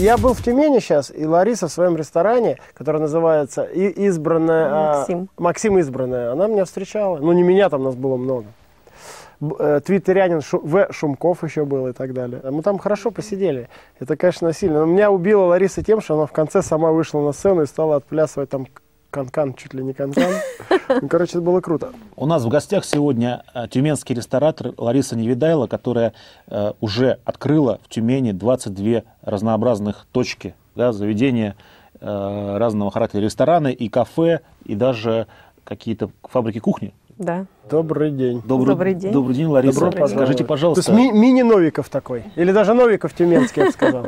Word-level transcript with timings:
Я 0.00 0.16
был 0.16 0.32
в 0.32 0.42
Тюмени 0.42 0.78
сейчас, 0.78 1.12
и 1.14 1.26
Лариса 1.26 1.68
в 1.68 1.70
своем 1.72 1.94
ресторане, 1.94 2.56
который 2.72 3.02
называется 3.02 3.64
«И- 3.64 4.06
«Избранная...» 4.06 4.66
а, 4.70 4.96
Максим. 4.96 5.28
Максим 5.36 5.78
«Избранная», 5.78 6.32
она 6.32 6.46
меня 6.46 6.64
встречала. 6.64 7.18
Ну, 7.18 7.32
не 7.32 7.42
меня, 7.42 7.68
там 7.68 7.82
нас 7.84 7.94
было 7.96 8.16
много. 8.16 8.46
Э, 9.58 9.80
Твиттерянин 9.84 10.40
Шу- 10.40 10.60
В. 10.64 10.90
Шумков 10.90 11.44
еще 11.44 11.66
был 11.66 11.88
и 11.88 11.92
так 11.92 12.14
далее. 12.14 12.40
Мы 12.50 12.62
там 12.62 12.78
хорошо 12.78 13.10
посидели. 13.10 13.68
Это, 13.98 14.16
конечно, 14.16 14.50
сильно. 14.54 14.80
Но 14.80 14.86
меня 14.86 15.10
убила 15.10 15.42
Лариса 15.44 15.82
тем, 15.84 16.00
что 16.00 16.14
она 16.14 16.24
в 16.26 16.32
конце 16.32 16.62
сама 16.62 16.92
вышла 16.92 17.20
на 17.20 17.32
сцену 17.32 17.62
и 17.62 17.66
стала 17.66 17.96
отплясывать 17.96 18.48
там 18.48 18.66
канкан, 19.10 19.54
чуть 19.54 19.74
ли 19.74 19.82
не 19.82 19.92
канкан. 19.92 20.32
Ну, 21.02 21.08
короче, 21.08 21.32
это 21.32 21.40
было 21.40 21.60
круто. 21.60 21.90
У 22.16 22.26
нас 22.26 22.44
в 22.44 22.48
гостях 22.48 22.84
сегодня 22.84 23.42
э, 23.54 23.66
тюменский 23.68 24.14
ресторатор 24.14 24.72
Лариса 24.76 25.16
Невидайло, 25.16 25.66
которая 25.66 26.12
э, 26.48 26.72
уже 26.80 27.18
открыла 27.24 27.80
в 27.84 27.88
Тюмени 27.88 28.32
22 28.32 29.02
разнообразных 29.22 30.06
точки, 30.12 30.54
да, 30.74 30.92
заведения 30.92 31.56
э, 32.00 32.56
разного 32.58 32.90
характера, 32.90 33.22
рестораны 33.22 33.72
и 33.72 33.88
кафе, 33.88 34.40
и 34.64 34.74
даже 34.74 35.26
какие-то 35.64 36.10
фабрики 36.24 36.58
кухни. 36.58 36.92
Да. 37.18 37.44
Добрый 37.70 38.10
день. 38.10 38.42
Добрый 38.46 38.94
день. 38.94 39.12
Добрый 39.12 39.36
день, 39.36 39.46
Лариса. 39.46 39.74
Добро 39.78 39.90
пожаловать. 39.90 40.16
Скажите, 40.16 40.38
То 40.38 40.42
есть 40.42 40.48
пожалуйста, 40.48 40.92
ми- 40.94 41.12
мини-Новиков 41.12 41.90
такой. 41.90 42.24
Или 42.34 42.50
даже 42.50 42.72
Новиков 42.72 43.12
тюменский, 43.12 43.60
я 43.60 43.66
бы 43.66 43.72
сказал. 43.72 44.06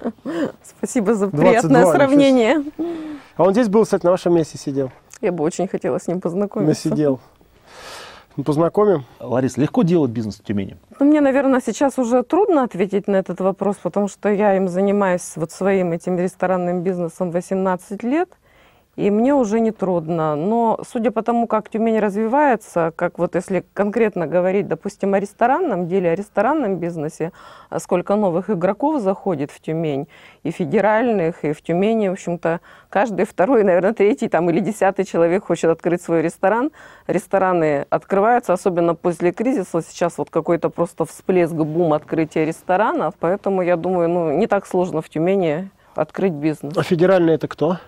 Спасибо 0.64 1.14
за 1.14 1.26
22, 1.26 1.40
приятное 1.46 1.80
ничего 1.82 1.92
сравнение. 1.92 2.64
А 3.42 3.44
он 3.44 3.54
здесь 3.54 3.68
был, 3.68 3.82
кстати, 3.82 4.04
на 4.04 4.12
вашем 4.12 4.36
месте 4.36 4.56
сидел. 4.56 4.92
Я 5.20 5.32
бы 5.32 5.42
очень 5.42 5.66
хотела 5.66 5.98
с 5.98 6.06
ним 6.06 6.20
познакомиться. 6.20 6.88
Насидел. 6.88 7.18
Ну, 8.36 8.44
познакомим. 8.44 9.04
Лариса, 9.18 9.60
легко 9.60 9.82
делать 9.82 10.12
бизнес 10.12 10.36
в 10.36 10.44
Тюмени? 10.44 10.76
Ну, 11.00 11.06
мне, 11.06 11.20
наверное, 11.20 11.60
сейчас 11.60 11.98
уже 11.98 12.22
трудно 12.22 12.62
ответить 12.62 13.08
на 13.08 13.16
этот 13.16 13.40
вопрос, 13.40 13.78
потому 13.82 14.06
что 14.06 14.28
я 14.28 14.56
им 14.56 14.68
занимаюсь 14.68 15.32
вот 15.34 15.50
своим 15.50 15.90
этим 15.90 16.20
ресторанным 16.20 16.84
бизнесом 16.84 17.32
18 17.32 18.04
лет, 18.04 18.28
и 18.96 19.10
мне 19.10 19.34
уже 19.34 19.60
не 19.60 19.70
трудно. 19.70 20.36
Но 20.36 20.78
судя 20.86 21.10
по 21.10 21.22
тому, 21.22 21.46
как 21.46 21.70
Тюмень 21.70 21.98
развивается, 21.98 22.92
как 22.94 23.18
вот 23.18 23.34
если 23.34 23.64
конкретно 23.72 24.26
говорить, 24.26 24.68
допустим, 24.68 25.14
о 25.14 25.20
ресторанном 25.20 25.88
деле, 25.88 26.10
о 26.10 26.14
ресторанном 26.14 26.76
бизнесе, 26.76 27.32
а 27.70 27.78
сколько 27.80 28.16
новых 28.16 28.50
игроков 28.50 29.00
заходит 29.00 29.50
в 29.50 29.60
Тюмень, 29.60 30.08
и 30.42 30.50
федеральных, 30.50 31.44
и 31.44 31.52
в 31.52 31.62
Тюмени, 31.62 32.08
в 32.08 32.12
общем-то, 32.12 32.60
каждый 32.90 33.24
второй, 33.24 33.64
наверное, 33.64 33.94
третий 33.94 34.28
там, 34.28 34.50
или 34.50 34.60
десятый 34.60 35.06
человек 35.06 35.46
хочет 35.46 35.70
открыть 35.70 36.02
свой 36.02 36.20
ресторан. 36.20 36.70
Рестораны 37.06 37.86
открываются, 37.88 38.52
особенно 38.52 38.94
после 38.94 39.32
кризиса. 39.32 39.80
Сейчас 39.80 40.18
вот 40.18 40.28
какой-то 40.28 40.68
просто 40.68 41.06
всплеск, 41.06 41.54
бум 41.54 41.94
открытия 41.94 42.44
ресторанов. 42.44 43.14
Поэтому 43.18 43.62
я 43.62 43.76
думаю, 43.76 44.10
ну, 44.10 44.36
не 44.36 44.46
так 44.46 44.66
сложно 44.66 45.00
в 45.00 45.08
Тюмени 45.08 45.70
открыть 45.94 46.32
бизнес. 46.32 46.76
А 46.76 46.82
федеральный 46.82 47.34
это 47.34 47.48
кто? 47.48 47.78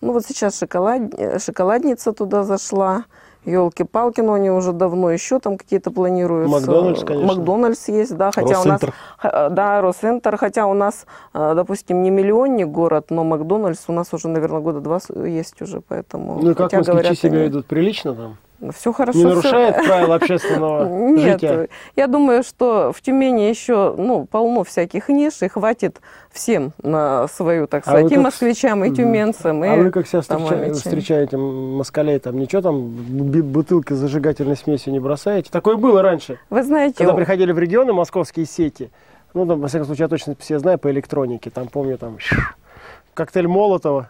Ну 0.00 0.12
вот 0.12 0.24
сейчас 0.26 0.58
шоколад... 0.58 1.02
э, 1.18 1.38
шоколадница 1.38 2.12
туда 2.12 2.42
зашла. 2.44 3.04
Елки-палки, 3.46 4.20
но 4.20 4.34
они 4.34 4.50
уже 4.50 4.72
давно 4.72 5.10
еще 5.10 5.40
там 5.40 5.56
какие-то 5.56 5.90
планируются. 5.90 6.52
Макдональдс, 6.60 7.04
конечно. 7.04 7.26
Макдональдс 7.34 7.88
есть, 7.88 8.14
да, 8.14 8.30
хотя 8.34 8.60
у 8.60 8.64
нас... 8.64 8.82
Х- 9.16 9.48
Да, 9.48 9.80
Росцентр, 9.80 10.36
хотя 10.36 10.66
у 10.66 10.74
нас, 10.74 11.06
э, 11.32 11.54
допустим, 11.54 12.02
не 12.02 12.10
миллионник 12.10 12.68
город, 12.68 13.06
но 13.08 13.24
Макдональдс 13.24 13.84
у 13.88 13.92
нас 13.92 14.12
уже, 14.12 14.28
наверное, 14.28 14.60
года 14.60 14.80
два 14.80 14.98
есть 15.26 15.62
уже, 15.62 15.80
поэтому... 15.80 16.38
Ну 16.42 16.50
и 16.50 16.54
как 16.54 16.64
хотя, 16.66 16.76
москвичи 16.78 16.92
говорят, 16.92 17.18
себя 17.18 17.32
они- 17.38 17.42
ведут? 17.44 17.66
Прилично 17.66 18.14
там? 18.14 18.36
Все 18.76 18.92
хорошо. 18.92 19.18
Не 19.18 19.24
нарушает 19.24 19.76
правила 19.76 20.14
общественного 20.16 20.86
Нет, 21.14 21.40
жития? 21.40 21.68
я 21.96 22.06
думаю, 22.06 22.42
что 22.42 22.92
в 22.94 23.00
Тюмени 23.00 23.42
еще 23.48 23.94
ну, 23.96 24.26
полно 24.26 24.64
всяких 24.64 25.08
ниш, 25.08 25.40
и 25.42 25.48
хватит 25.48 26.00
всем 26.30 26.72
на 26.82 27.26
свою, 27.28 27.66
так 27.66 27.82
А 27.86 27.90
сказать, 27.90 28.12
и 28.12 28.14
как- 28.16 28.24
москвичам, 28.24 28.84
и 28.84 28.90
тюменцам, 28.94 29.64
и 29.64 29.68
А 29.68 29.76
вы 29.76 29.90
как 29.90 30.06
себя 30.06 30.20
встреча- 30.20 30.74
встречаете 30.74 31.36
москалей? 31.38 32.18
Там 32.18 32.38
ничего 32.38 32.60
там, 32.60 32.80
бутылки 32.82 33.94
с 33.94 33.96
зажигательной 33.96 34.56
смесью 34.56 34.92
не 34.92 35.00
бросаете? 35.00 35.50
Такое 35.50 35.76
было 35.76 36.02
раньше. 36.02 36.38
Вы 36.50 36.62
знаете, 36.62 36.98
Когда 36.98 37.14
приходили 37.14 37.52
в 37.52 37.58
регионы 37.58 37.92
московские 37.94 38.44
сети, 38.46 38.90
ну, 39.32 39.46
там, 39.46 39.60
во 39.60 39.68
всяком 39.68 39.86
случае, 39.86 40.04
я 40.04 40.08
точно 40.08 40.36
все 40.38 40.58
знаю 40.58 40.78
по 40.78 40.90
электронике, 40.90 41.48
там, 41.50 41.68
помню, 41.68 41.96
там, 41.96 42.18
коктейль 43.14 43.48
Молотова, 43.48 44.08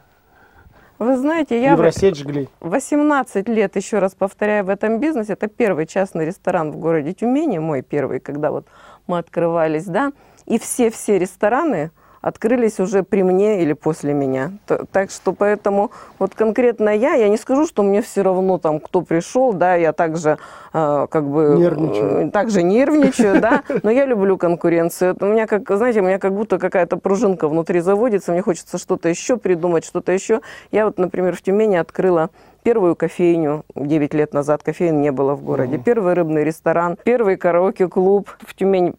вы 1.00 1.16
знаете, 1.16 1.60
я 1.60 1.70
в- 1.74 1.78
Евросеть 1.78 2.16
жгли. 2.16 2.48
18 2.60 3.48
лет, 3.48 3.74
еще 3.74 3.98
раз 3.98 4.14
повторяю, 4.14 4.64
в 4.64 4.68
этом 4.68 5.00
бизнесе. 5.00 5.32
Это 5.32 5.48
первый 5.48 5.86
частный 5.86 6.26
ресторан 6.26 6.70
в 6.70 6.76
городе 6.76 7.12
Тюмени, 7.14 7.58
мой 7.58 7.82
первый, 7.82 8.20
когда 8.20 8.50
вот 8.52 8.66
мы 9.06 9.18
открывались, 9.18 9.86
да. 9.86 10.12
И 10.46 10.58
все-все 10.58 11.18
рестораны 11.18 11.90
открылись 12.20 12.78
уже 12.80 13.02
при 13.02 13.22
мне 13.22 13.62
или 13.62 13.72
после 13.72 14.12
меня. 14.12 14.52
Так 14.92 15.10
что 15.10 15.32
поэтому 15.32 15.90
вот 16.18 16.34
конкретно 16.34 16.90
я, 16.90 17.14
я 17.14 17.28
не 17.28 17.36
скажу, 17.36 17.66
что 17.66 17.82
мне 17.82 18.02
все 18.02 18.22
равно 18.22 18.58
там, 18.58 18.80
кто 18.80 19.02
пришел, 19.02 19.52
да, 19.52 19.74
я 19.74 19.92
также 19.92 20.38
э, 20.72 21.06
как 21.10 21.24
бы... 21.26 21.56
Нервничаю. 21.58 22.28
э, 22.28 22.30
также 22.30 22.62
нервничаю, 22.62 23.40
да, 23.40 23.62
но 23.82 23.90
я 23.90 24.04
люблю 24.04 24.36
конкуренцию. 24.36 25.12
Это 25.12 25.26
У 25.26 25.28
меня, 25.30 25.46
как, 25.46 25.68
знаете, 25.70 26.00
у 26.00 26.04
меня 26.04 26.18
как 26.18 26.34
будто 26.34 26.58
какая-то 26.58 26.96
пружинка 26.96 27.48
внутри 27.48 27.80
заводится, 27.80 28.32
мне 28.32 28.42
хочется 28.42 28.78
что-то 28.78 29.08
еще 29.08 29.36
придумать, 29.36 29.84
что-то 29.84 30.12
еще. 30.12 30.40
Я 30.70 30.84
вот, 30.84 30.98
например, 30.98 31.34
в 31.34 31.42
Тюмени 31.42 31.76
открыла 31.76 32.30
первую 32.62 32.96
кофейню 32.96 33.64
9 33.74 34.14
лет 34.14 34.34
назад, 34.34 34.62
кофеин 34.62 35.00
не 35.00 35.12
было 35.12 35.34
в 35.34 35.42
городе, 35.42 35.78
первый 35.78 36.14
рыбный 36.14 36.44
ресторан, 36.44 36.98
первый 37.02 37.36
караоке-клуб 37.36 38.28
в 38.40 38.54
Тюмень 38.54 38.94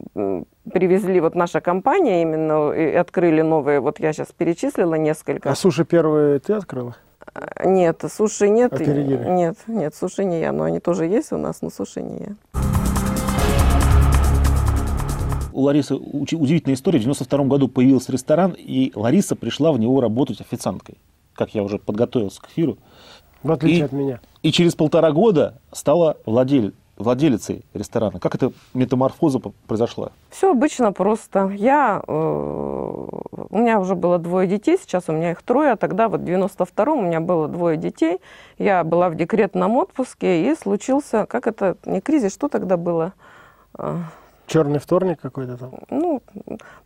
привезли, 0.72 1.20
вот 1.20 1.36
наша 1.36 1.62
компания 1.62 2.22
именно, 2.24 2.72
и 2.72 2.96
открыли 2.96 3.42
новые, 3.42 3.80
вот 3.80 4.00
я 4.00 4.14
сейчас 4.14 4.30
перечислила 4.36 4.96
несколько. 4.96 5.50
А 5.52 5.56
суши 5.56 5.86
первые 5.86 6.40
ты 6.40 6.54
открыла? 6.54 6.96
А, 7.34 7.66
Нет, 7.68 8.04
суши 8.12 8.50
нет. 8.50 8.74
Опередили. 8.74 9.24
Нет, 9.30 9.58
нет, 9.68 9.94
суши 9.96 10.24
не 10.26 10.40
я, 10.40 10.52
но 10.52 10.64
они 10.64 10.80
тоже 10.80 11.06
есть 11.06 11.32
у 11.32 11.38
нас, 11.38 11.62
но 11.62 11.70
суши 11.70 12.02
не 12.02 12.18
я. 12.20 12.36
У 15.54 15.62
Ларисы 15.62 15.96
уч- 15.96 16.36
удивительная 16.36 16.76
история. 16.76 17.00
В 17.00 17.04
92 17.04 17.44
году 17.46 17.68
появился 17.68 18.12
ресторан, 18.12 18.56
и 18.58 18.92
Лариса 18.96 19.36
пришла 19.36 19.72
в 19.74 19.80
него 19.80 20.00
работать 20.00 20.40
официанткой, 20.40 20.96
как 21.36 21.54
я 21.54 21.62
уже 21.64 21.78
подготовился 21.78 22.42
к 22.42 22.48
эфиру. 22.48 22.78
В 23.44 23.52
отличие 23.52 23.80
И- 23.80 23.84
от 23.84 23.92
меня. 23.92 24.20
И 24.44 24.52
через 24.52 24.76
полтора 24.76 25.12
года 25.12 25.60
стала 25.72 26.18
владель- 26.26 26.74
владелицей 27.02 27.64
ресторана. 27.74 28.20
Как 28.20 28.36
эта 28.36 28.52
метаморфоза 28.74 29.40
произошла? 29.68 30.12
Все 30.30 30.52
обычно 30.52 30.92
просто. 30.92 31.50
Я, 31.50 32.02
э, 32.08 32.12
у 32.12 33.58
меня 33.58 33.80
уже 33.80 33.96
было 33.96 34.18
двое 34.18 34.48
детей, 34.48 34.78
сейчас 34.82 35.06
у 35.08 35.12
меня 35.12 35.32
их 35.32 35.42
трое, 35.42 35.72
а 35.72 35.76
тогда 35.76 36.08
вот 36.10 36.22
в 36.22 36.24
92-м 36.24 37.00
у 37.00 37.02
меня 37.02 37.20
было 37.20 37.48
двое 37.48 37.78
детей. 37.78 38.20
Я 38.58 38.84
была 38.84 39.10
в 39.10 39.16
декретном 39.16 39.78
отпуске, 39.78 40.52
и 40.52 40.56
случился, 40.56 41.26
как 41.26 41.48
это, 41.48 41.78
не 41.86 42.02
кризис, 42.02 42.34
что 42.34 42.48
тогда 42.48 42.78
было? 42.78 43.14
Черный 44.52 44.80
вторник 44.80 45.20
какой-то 45.22 45.58
там. 45.58 45.72
Ну, 45.90 46.22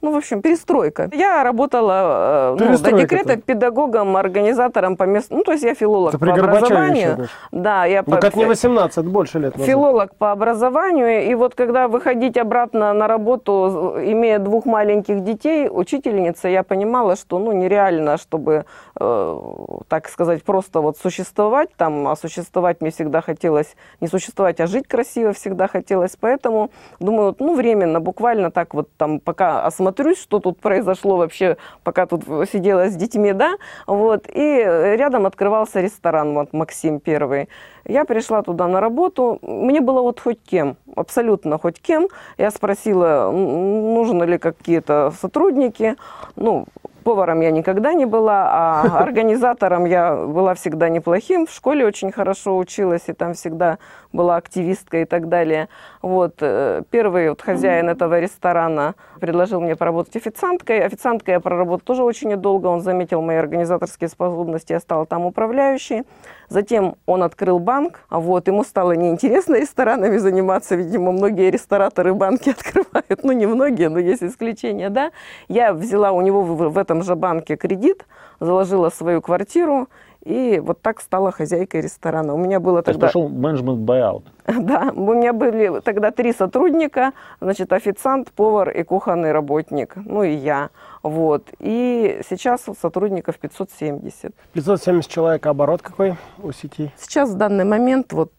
ну, 0.01 0.11
в 0.11 0.15
общем, 0.15 0.41
перестройка. 0.41 1.09
Я 1.13 1.43
работала 1.43 2.55
э, 2.59 2.63
ну, 2.63 2.77
до 2.77 2.91
декрета 2.91 3.29
там. 3.29 3.41
педагогом, 3.41 4.15
организатором 4.17 4.97
по 4.97 5.03
месту. 5.05 5.35
Ну, 5.35 5.43
то 5.43 5.51
есть 5.53 5.63
я 5.63 5.73
филолог 5.73 6.09
Это 6.09 6.19
по 6.19 6.25
при 6.25 6.31
еще, 6.33 6.41
образованию. 6.41 7.15
значит. 7.15 7.31
Да, 7.51 7.85
я 7.85 8.03
Ну, 8.05 8.13
по- 8.15 8.21
как 8.21 8.35
не 8.35 8.45
18, 8.45 8.97
это 8.99 9.09
больше 9.09 9.39
лет 9.39 9.57
назад. 9.57 9.67
Филолог 9.67 10.15
по 10.15 10.31
образованию, 10.31 11.27
и 11.31 11.33
вот 11.35 11.55
когда 11.55 11.87
выходить 11.87 12.37
обратно 12.37 12.93
на 12.93 13.07
работу, 13.07 13.95
имея 13.97 14.37
двух 14.39 14.65
маленьких 14.65 15.23
детей, 15.23 15.67
учительница, 15.71 16.47
я 16.47 16.61
понимала, 16.63 17.15
что 17.15 17.39
ну, 17.39 17.51
нереально, 17.51 18.17
чтобы, 18.17 18.65
э, 18.99 19.39
так 19.87 20.07
сказать, 20.09 20.43
просто 20.43 20.81
вот 20.81 20.97
существовать 20.97 21.69
там, 21.77 22.07
а 22.07 22.15
существовать 22.15 22.81
мне 22.81 22.91
всегда 22.91 23.21
хотелось, 23.21 23.75
не 24.01 24.07
существовать, 24.07 24.59
а 24.59 24.67
жить 24.67 24.87
красиво 24.87 25.33
всегда 25.33 25.67
хотелось, 25.67 26.15
поэтому 26.19 26.69
думаю, 26.99 27.35
ну, 27.39 27.54
временно, 27.55 27.99
буквально 27.99 28.51
так 28.51 28.73
вот 28.73 28.89
там, 28.97 29.19
пока 29.19 29.65
осмотрюсь, 29.65 30.21
что 30.21 30.39
тут 30.39 30.59
произошло 30.59 31.17
вообще, 31.17 31.57
пока 31.83 32.05
тут 32.05 32.23
сидела 32.51 32.89
с 32.89 32.95
детьми, 32.95 33.33
да, 33.33 33.55
вот, 33.87 34.27
и 34.33 34.63
рядом 34.97 35.25
открывался 35.25 35.81
ресторан, 35.81 36.33
вот, 36.33 36.53
Максим 36.53 36.99
первый. 36.99 37.49
Я 37.87 38.03
пришла 38.05 38.41
туда 38.41 38.67
на 38.67 38.81
работу, 38.81 39.39
мне 39.43 39.79
было 39.79 40.01
вот 40.01 40.19
хоть 40.19 40.41
кем, 40.43 40.75
абсолютно 40.95 41.57
хоть 41.59 41.79
кем. 41.79 42.07
Я 42.37 42.49
спросила, 42.49 43.31
нужны 43.31 44.23
ли 44.23 44.37
какие-то 44.39 45.13
сотрудники. 45.21 45.95
Ну, 46.35 46.65
поваром 47.05 47.41
я 47.41 47.51
никогда 47.51 47.93
не 47.93 48.05
была, 48.05 48.49
а 48.51 48.99
организатором 48.99 49.85
я 49.85 50.15
была 50.15 50.53
всегда 50.55 50.89
неплохим. 50.89 51.45
В 51.45 51.51
школе 51.51 51.85
очень 51.85 52.11
хорошо 52.11 52.57
училась, 52.57 53.03
и 53.07 53.13
там 53.13 53.33
всегда 53.33 53.77
была 54.11 54.37
активистка 54.37 54.97
и 54.97 55.05
так 55.05 55.29
далее. 55.29 55.69
Вот, 56.01 56.35
э, 56.41 56.81
первый 56.89 57.29
вот 57.29 57.41
хозяин 57.41 57.89
этого 57.89 58.19
ресторана 58.19 58.95
предложил 59.21 59.61
мне 59.61 59.75
поработать 59.75 60.15
официанткой. 60.15 60.85
Официанткой 60.85 61.35
я 61.35 61.39
проработала 61.39 61.79
тоже 61.79 62.03
очень 62.03 62.29
недолго. 62.29 62.67
Он 62.67 62.81
заметил 62.81 63.21
мои 63.21 63.37
организаторские 63.37 64.09
способности, 64.09 64.73
я 64.73 64.79
стала 64.79 65.05
там 65.05 65.25
управляющей. 65.25 66.03
Затем 66.49 66.95
он 67.05 67.23
открыл 67.23 67.59
банк, 67.59 68.01
а 68.09 68.19
вот 68.19 68.47
ему 68.47 68.63
стало 68.63 68.93
неинтересно 68.93 69.55
ресторанами 69.55 70.17
заниматься, 70.17 70.75
видимо, 70.75 71.11
многие 71.11 71.51
рестораторы 71.51 72.13
банки 72.13 72.49
открывают, 72.57 73.23
ну 73.23 73.31
не 73.31 73.45
многие, 73.45 73.89
но 73.89 73.99
есть 73.99 74.23
исключения, 74.23 74.89
да. 74.89 75.11
Я 75.47 75.73
взяла 75.73 76.11
у 76.11 76.21
него 76.21 76.41
в, 76.41 76.69
в 76.69 76.77
этом 76.77 76.94
этом 76.95 77.03
же 77.03 77.15
банке 77.15 77.55
кредит, 77.55 78.05
заложила 78.39 78.89
свою 78.89 79.21
квартиру 79.21 79.87
и 80.23 80.59
вот 80.59 80.81
так 80.81 81.01
стала 81.01 81.31
хозяйкой 81.31 81.81
ресторана. 81.81 82.33
У 82.33 82.37
меня 82.37 82.59
было 82.59 82.81
То 82.81 82.89
есть 82.89 82.99
тогда... 82.99 83.07
пошел 83.07 83.29
менеджмент 83.29 83.87
buyout. 83.87 84.23
Да, 84.61 84.91
у 84.95 85.13
меня 85.13 85.33
были 85.33 85.81
тогда 85.81 86.11
три 86.11 86.33
сотрудника, 86.33 87.11
значит, 87.41 87.71
официант, 87.73 88.31
повар 88.31 88.69
и 88.69 88.83
кухонный 88.83 89.31
работник, 89.31 89.93
ну 89.95 90.23
и 90.23 90.33
я. 90.33 90.69
Вот. 91.03 91.49
И 91.59 92.21
сейчас 92.27 92.65
сотрудников 92.81 93.37
570. 93.37 94.33
570 94.53 95.11
человек, 95.11 95.45
а 95.45 95.49
оборот 95.51 95.81
какой 95.81 96.15
у 96.41 96.51
сети? 96.51 96.91
Сейчас 96.97 97.29
в 97.29 97.35
данный 97.35 97.65
момент, 97.65 98.13
вот 98.13 98.31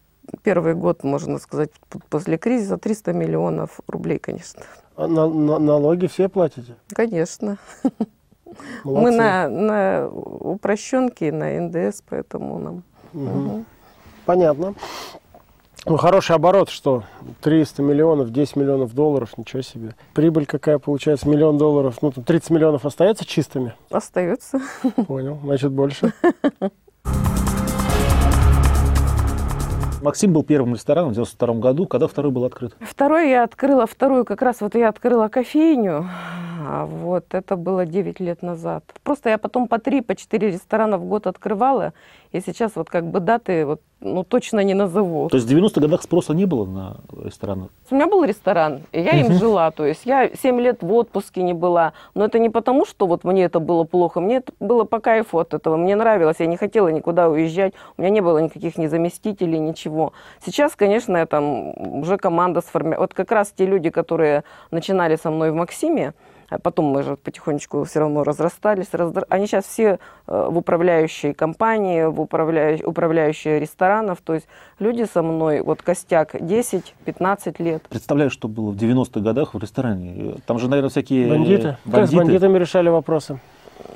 первый 0.42 0.74
год, 0.74 1.04
можно 1.04 1.38
сказать, 1.38 1.70
после 2.10 2.36
кризиса 2.36 2.78
300 2.78 3.12
миллионов 3.12 3.80
рублей, 3.86 4.18
конечно. 4.18 4.62
А 4.96 5.06
на- 5.06 5.28
на- 5.28 5.58
налоги 5.58 6.06
все 6.06 6.28
платите? 6.28 6.74
Конечно. 6.92 7.58
Мы 8.84 8.92
Молодцы. 8.92 9.16
на, 9.18 9.48
на 9.48 10.08
упрощенке, 10.08 11.32
на 11.32 11.60
НДС, 11.60 12.02
поэтому 12.08 12.58
нам... 12.58 12.82
Мгм. 13.12 13.66
Понятно. 14.24 14.74
Ну, 15.88 15.96
хороший 15.96 16.34
оборот, 16.34 16.68
что 16.68 17.04
300 17.42 17.80
миллионов, 17.80 18.32
10 18.32 18.56
миллионов 18.56 18.92
долларов, 18.92 19.38
ничего 19.38 19.62
себе. 19.62 19.94
Прибыль 20.14 20.44
какая 20.44 20.78
получается, 20.80 21.28
миллион 21.28 21.58
долларов, 21.58 21.98
ну, 22.02 22.10
там 22.10 22.24
30 22.24 22.50
миллионов 22.50 22.84
остается 22.84 23.24
чистыми? 23.24 23.72
Остается. 23.90 24.60
Понял, 25.06 25.38
значит, 25.44 25.70
больше. 25.70 26.12
Максим 30.02 30.32
был 30.32 30.42
первым 30.42 30.74
рестораном 30.74 31.10
в 31.10 31.14
92 31.14 31.54
году, 31.54 31.86
когда 31.86 32.06
второй 32.08 32.32
был 32.32 32.44
открыт. 32.44 32.76
Второй 32.80 33.30
я 33.30 33.44
открыла, 33.44 33.86
вторую 33.86 34.24
как 34.24 34.42
раз 34.42 34.60
вот 34.60 34.74
я 34.74 34.88
открыла 34.88 35.28
кофейню, 35.28 36.08
вот 36.86 37.34
это 37.34 37.56
было 37.56 37.86
9 37.86 38.20
лет 38.20 38.42
назад. 38.42 38.84
Просто 39.02 39.30
я 39.30 39.38
потом 39.38 39.68
по 39.68 39.78
3, 39.78 40.00
по 40.02 40.14
4 40.14 40.50
ресторана 40.50 40.98
в 40.98 41.04
год 41.04 41.26
открывала, 41.26 41.92
и 42.32 42.40
сейчас 42.40 42.72
вот 42.76 42.90
как 42.90 43.04
бы 43.04 43.20
даты 43.20 43.64
вот, 43.64 43.80
ну, 44.00 44.24
точно 44.24 44.60
не 44.60 44.74
назову. 44.74 45.28
То 45.28 45.36
есть 45.36 45.48
в 45.48 45.56
90-х 45.56 45.80
годах 45.80 46.02
спроса 46.02 46.34
не 46.34 46.44
было 46.44 46.66
на 46.66 46.96
рестораны? 47.24 47.68
У 47.90 47.94
меня 47.94 48.06
был 48.06 48.24
ресторан, 48.24 48.82
и 48.92 49.00
я 49.00 49.12
им 49.12 49.32
жила, 49.32 49.70
то 49.70 49.86
есть 49.86 50.04
я 50.04 50.28
7 50.34 50.60
лет 50.60 50.82
в 50.82 50.92
отпуске 50.92 51.42
не 51.42 51.54
была, 51.54 51.92
но 52.14 52.24
это 52.24 52.38
не 52.38 52.50
потому, 52.50 52.84
что 52.84 53.06
вот 53.06 53.24
мне 53.24 53.44
это 53.44 53.60
было 53.60 53.84
плохо, 53.84 54.20
мне 54.20 54.36
это 54.36 54.52
было 54.60 54.84
по 54.84 55.00
кайфу 55.00 55.38
от 55.38 55.54
этого, 55.54 55.76
мне 55.76 55.96
нравилось, 55.96 56.36
я 56.40 56.46
не 56.46 56.56
хотела 56.56 56.88
никуда 56.88 57.28
уезжать, 57.28 57.72
у 57.96 58.02
меня 58.02 58.10
не 58.10 58.20
было 58.20 58.38
никаких 58.38 58.76
ни 58.76 58.86
заместителей, 58.86 59.58
ничего. 59.58 60.12
Сейчас, 60.44 60.76
конечно, 60.76 61.16
я 61.16 61.26
там 61.26 61.70
уже 62.00 62.18
команда 62.18 62.60
сформировала, 62.60 63.04
вот 63.04 63.14
как 63.14 63.30
раз 63.32 63.52
те 63.56 63.66
люди, 63.66 63.90
которые 63.90 64.44
начинали 64.70 65.16
со 65.16 65.30
мной 65.30 65.52
в 65.52 65.54
Максиме, 65.54 66.08
а 66.08 66.14
потом 66.62 66.86
мы 66.86 67.02
же 67.02 67.16
потихонечку 67.16 67.84
все 67.84 68.00
равно 68.00 68.22
разрастались. 68.24 68.88
раздра- 68.92 69.26
Они 69.28 69.46
сейчас 69.46 69.64
все 69.64 69.98
э, 70.26 70.48
в 70.50 70.56
управляющей 70.58 71.34
компании, 71.34 72.04
в 72.04 72.20
управляющей, 72.20 72.84
управляющие 72.84 73.58
ресторанов. 73.60 74.18
То 74.22 74.34
есть 74.34 74.46
люди 74.78 75.04
со 75.12 75.22
мной, 75.22 75.60
вот 75.60 75.82
костяк 75.82 76.34
10-15 76.34 77.62
лет. 77.62 77.82
Представляю, 77.88 78.30
что 78.30 78.48
было 78.48 78.70
в 78.70 78.76
90-х 78.76 79.20
годах 79.20 79.54
в 79.54 79.58
ресторане. 79.58 80.36
Там 80.46 80.58
же, 80.58 80.68
наверное, 80.68 80.90
всякие... 80.90 81.28
Бандиты? 81.28 81.76
Как 81.84 81.92
с 81.92 81.92
бандиты. 81.92 82.16
бандитами 82.16 82.58
решали 82.58 82.88
вопросы? 82.88 83.38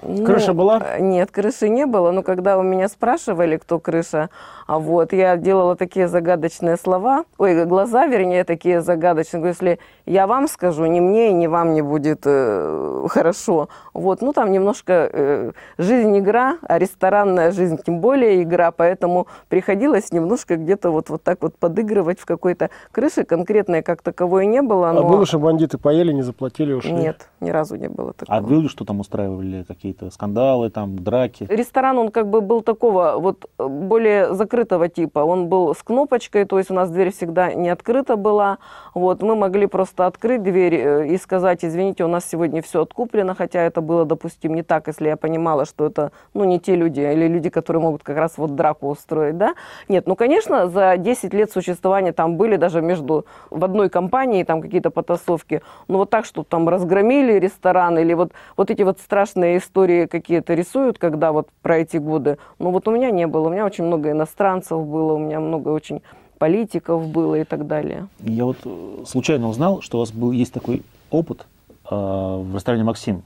Крыша 0.01 0.55
была? 0.55 0.99
Нет, 0.99 1.31
крыши 1.31 1.69
не 1.69 1.87
было. 1.87 2.11
Но 2.11 2.23
когда 2.23 2.59
у 2.59 2.63
меня 2.63 2.89
спрашивали, 2.89 3.57
кто 3.57 3.79
крыша, 3.79 4.31
а 4.67 4.79
вот 4.79 5.13
я 5.13 5.37
делала 5.37 5.77
такие 5.77 6.09
загадочные 6.09 6.77
слова, 6.77 7.25
ой, 7.39 7.65
глаза, 7.67 8.07
вернее, 8.07 8.45
такие 8.45 8.81
загадочные. 8.81 9.41
Говорю, 9.41 9.55
если 9.55 9.79
я 10.07 10.27
вам 10.27 10.49
скажу, 10.49 10.87
ни 10.87 11.01
мне 11.01 11.31
и 11.31 11.33
ни 11.33 11.47
вам 11.47 11.75
не 11.75 11.83
будет 11.83 12.23
э, 12.25 13.07
хорошо. 13.09 13.69
Вот, 13.93 14.23
ну 14.23 14.33
там 14.33 14.53
немножко 14.53 15.11
э, 15.13 15.53
жизнь 15.79 16.19
игра, 16.19 16.59
а 16.63 16.79
ресторанная 16.79 17.53
жизнь 17.53 17.79
тем 17.85 18.01
более 18.01 18.43
игра, 18.43 18.71
поэтому 18.71 19.27
приходилось 19.49 20.13
немножко 20.13 20.57
где-то 20.57 20.91
вот, 20.91 21.11
вот 21.11 21.23
так 21.23 21.43
вот 21.43 21.57
подыгрывать 21.57 22.21
в 22.21 22.27
какой-то 22.27 22.71
крыше. 22.93 23.25
Конкретной 23.25 23.83
как 23.83 24.03
таковой 24.03 24.47
не 24.47 24.63
было. 24.63 24.91
А 24.91 24.93
Но... 24.93 25.09
было, 25.09 25.27
что 25.27 25.39
бандиты 25.39 25.79
поели, 25.79 26.13
не 26.13 26.23
заплатили, 26.23 26.73
ушли? 26.73 26.93
Нет, 26.93 27.29
ни 27.41 27.51
разу 27.51 27.77
не 27.77 27.89
было 27.89 28.13
такого. 28.13 28.39
А 28.39 28.41
вы 28.41 28.69
что 28.69 28.85
там 28.85 29.01
устраивали? 29.01 29.65
Какие-то 29.91 30.15
скандалы, 30.15 30.71
там, 30.71 30.97
драки? 31.01 31.47
Ресторан, 31.49 31.99
он 31.99 32.11
как 32.11 32.29
бы 32.29 32.41
был 32.41 32.63
такого 32.63 33.17
вот 33.19 33.47
э, 33.59 33.67
более 33.67 34.35
закрытого 34.35 34.89
типа. 34.89 35.19
Он 35.19 35.49
был 35.49 35.75
с 35.75 35.83
кнопочкой, 35.83 36.45
то 36.45 36.59
есть 36.59 36.71
у 36.71 36.75
нас 36.75 36.91
дверь 36.91 37.11
всегда 37.11 37.53
не 37.55 37.71
открыта 37.71 38.15
была. 38.15 38.59
Вот, 38.95 39.21
мы 39.21 39.35
могли 39.35 39.67
просто 39.67 40.07
открыть 40.07 40.45
дверь 40.45 40.75
э, 40.75 41.09
и 41.09 41.17
сказать, 41.17 41.65
извините, 41.65 42.05
у 42.05 42.09
нас 42.09 42.25
сегодня 42.25 42.63
все 42.63 42.83
откуплено, 42.83 43.35
хотя 43.35 43.63
это 43.63 43.81
было, 43.81 44.05
допустим, 44.05 44.55
не 44.55 44.63
так, 44.63 44.87
если 44.87 45.09
я 45.09 45.17
понимала, 45.17 45.65
что 45.65 45.87
это, 45.87 46.13
ну, 46.35 46.45
не 46.45 46.61
те 46.61 46.77
люди, 46.77 47.01
или 47.01 47.27
люди, 47.27 47.51
которые 47.51 47.83
могут 47.83 48.05
как 48.05 48.17
раз 48.17 48.35
вот 48.39 48.55
драку 48.55 48.89
устроить, 48.89 49.37
да. 49.37 49.55
Нет, 49.89 50.07
ну, 50.07 50.15
конечно, 50.15 50.69
за 50.69 50.97
10 50.99 51.35
лет 51.35 51.51
существования 51.51 52.13
там 52.13 52.37
были 52.37 52.55
даже 52.55 52.81
между, 52.81 53.27
в 53.51 53.65
одной 53.65 53.89
компании 53.89 54.45
там 54.45 54.63
какие-то 54.63 54.91
потасовки, 54.91 55.63
но 55.89 55.99
вот 55.99 56.11
так, 56.11 56.27
что 56.27 56.45
там 56.45 56.69
разгромили 56.69 57.41
ресторан, 57.41 57.99
или 57.99 58.15
вот, 58.15 58.31
вот 58.57 58.71
эти 58.71 58.83
вот 58.83 59.01
страшные 59.01 59.59
истории 59.59 59.80
какие-то 60.07 60.55
рисуют, 60.55 60.99
когда 60.99 61.33
вот 61.33 61.49
про 61.63 61.79
эти 61.79 61.97
годы, 61.97 62.39
ну, 62.59 62.71
вот 62.71 62.89
у 62.89 62.91
меня 62.91 63.11
не 63.11 63.27
было, 63.27 63.49
у 63.49 63.51
меня 63.51 63.67
очень 63.67 63.85
много 63.85 64.11
иностранцев 64.11 64.85
было, 64.85 65.15
у 65.15 65.19
меня 65.19 65.41
много 65.41 65.69
очень 65.69 66.03
политиков 66.39 67.07
было 67.07 67.37
и 67.37 67.45
так 67.45 67.67
далее. 67.67 68.09
Я 68.21 68.45
вот 68.45 68.57
э, 68.65 69.05
случайно 69.07 69.49
узнал, 69.49 69.83
что 69.83 69.99
у 69.99 70.01
вас 70.01 70.11
был, 70.11 70.33
есть 70.33 70.53
такой 70.53 70.83
опыт 71.11 71.47
э, 71.91 71.95
в 71.95 72.55
ресторане 72.55 72.85
«Максим», 72.85 73.23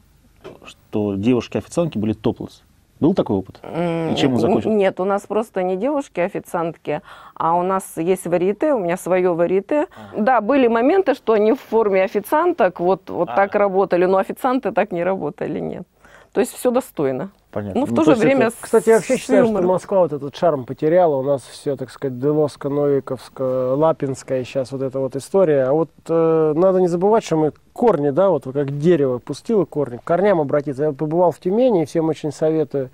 что 0.64 1.14
девушки-официантки 1.14 1.96
были 1.98 2.12
топлес. 2.12 2.62
Был 3.00 3.12
такой 3.12 3.36
опыт? 3.36 3.60
И 3.62 4.14
чем 4.16 4.34
он 4.34 4.40
закончился? 4.40 4.68
Нет, 4.68 5.00
у 5.00 5.04
нас 5.04 5.22
просто 5.26 5.62
не 5.62 5.76
девушки-официантки, 5.76 7.02
а 7.34 7.54
у 7.54 7.62
нас 7.62 7.96
есть 7.96 8.26
варьете, 8.26 8.72
у 8.72 8.78
меня 8.78 8.96
свое 8.96 9.34
варьете. 9.34 9.88
Да, 10.16 10.40
были 10.40 10.68
моменты, 10.68 11.14
что 11.14 11.32
они 11.32 11.52
в 11.52 11.60
форме 11.60 12.04
официанток 12.04 12.80
вот, 12.80 13.10
вот 13.10 13.28
А. 13.30 13.34
так 13.34 13.54
работали, 13.56 14.06
но 14.06 14.18
официанты 14.18 14.70
так 14.72 14.92
не 14.92 15.02
работали, 15.04 15.58
нет. 15.58 15.86
То 16.34 16.40
есть 16.40 16.52
все 16.52 16.70
достойно. 16.72 17.30
Понятно. 17.52 17.80
Ну, 17.80 17.86
в 17.86 17.90
Ну, 17.90 17.94
то 17.96 18.02
то 18.02 18.04
же 18.06 18.10
есть 18.10 18.22
время... 18.24 18.46
это- 18.48 18.56
Кстати, 18.60 18.88
я 18.88 18.96
вообще 18.96 19.16
считаю, 19.16 19.46
что. 19.46 19.62
Москва 19.62 20.00
вот 20.00 20.12
этот 20.12 20.34
шарм 20.34 20.64
потеряла. 20.64 21.14
У 21.14 21.22
нас 21.22 21.42
все, 21.42 21.76
так 21.76 21.90
сказать, 21.90 22.18
Делоска, 22.18 22.68
Новиковская, 22.68 23.74
Лапинская 23.74 24.42
сейчас 24.42 24.72
вот 24.72 24.82
эта 24.82 24.98
вот 24.98 25.14
история. 25.14 25.62
А 25.64 25.72
вот 25.72 25.90
э, 26.08 26.52
надо 26.56 26.80
не 26.80 26.88
забывать, 26.88 27.22
что 27.24 27.36
мы 27.36 27.52
корни, 27.72 28.10
да, 28.10 28.30
вот 28.30 28.44
как 28.52 28.76
дерево 28.78 29.18
пустило 29.20 29.64
корни, 29.64 29.96
к 29.98 30.02
корням 30.04 30.40
обратиться. 30.40 30.82
Я 30.82 30.92
побывал 30.92 31.30
в 31.30 31.38
Тюмени, 31.38 31.82
и 31.82 31.86
всем 31.86 32.08
очень 32.08 32.32
советую 32.32 32.90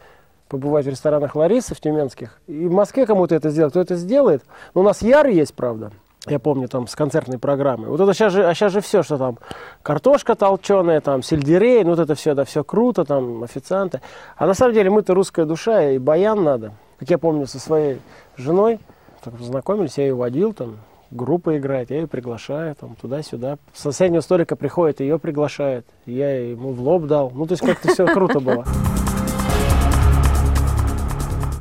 побывать 0.48 0.84
в 0.84 0.88
ресторанах 0.90 1.34
Ларисы 1.34 1.74
в 1.74 1.80
тюменских. 1.80 2.40
И 2.46 2.66
в 2.66 2.72
Москве 2.72 3.06
кому-то 3.06 3.34
это 3.36 3.48
сделать, 3.50 3.72
кто 3.72 3.80
это 3.80 3.94
сделает. 3.94 4.42
Но 4.74 4.82
у 4.82 4.84
нас 4.84 5.00
Яр 5.00 5.28
есть, 5.28 5.54
правда. 5.54 5.92
Я 6.26 6.38
помню 6.38 6.68
там 6.68 6.86
с 6.86 6.94
концертной 6.94 7.38
программой. 7.38 7.88
Вот 7.88 8.00
это 8.00 8.12
сейчас 8.12 8.34
же, 8.34 8.46
а 8.46 8.54
сейчас 8.54 8.72
же 8.72 8.82
все, 8.82 9.02
что 9.02 9.16
там 9.16 9.38
картошка 9.82 10.34
толченая, 10.34 11.00
там 11.00 11.22
сельдерей, 11.22 11.82
ну 11.82 11.90
вот 11.90 11.98
это 11.98 12.14
все, 12.14 12.34
да, 12.34 12.44
все 12.44 12.62
круто, 12.62 13.04
там 13.04 13.42
официанты. 13.42 14.02
А 14.36 14.46
на 14.46 14.52
самом 14.52 14.74
деле 14.74 14.90
мы-то 14.90 15.14
русская 15.14 15.46
душа, 15.46 15.90
и 15.90 15.98
баян 15.98 16.44
надо. 16.44 16.72
Как 16.98 17.08
я 17.08 17.16
помню, 17.16 17.46
со 17.46 17.58
своей 17.58 18.00
женой, 18.36 18.80
так 19.24 19.34
познакомились, 19.34 19.96
я 19.96 20.04
ее 20.04 20.14
водил, 20.14 20.52
там, 20.52 20.76
группа 21.10 21.56
играет, 21.56 21.90
я 21.90 22.00
ее 22.00 22.06
приглашаю, 22.06 22.74
там, 22.74 22.96
туда-сюда. 22.96 23.56
С 23.72 23.80
соседнего 23.80 24.20
столика 24.20 24.56
приходит, 24.56 25.00
ее 25.00 25.18
приглашает, 25.18 25.86
я 26.04 26.50
ему 26.50 26.72
в 26.72 26.82
лоб 26.82 27.06
дал. 27.06 27.30
Ну, 27.34 27.46
то 27.46 27.52
есть 27.52 27.64
как-то 27.64 27.88
все 27.88 28.06
круто 28.06 28.40
было. 28.40 28.66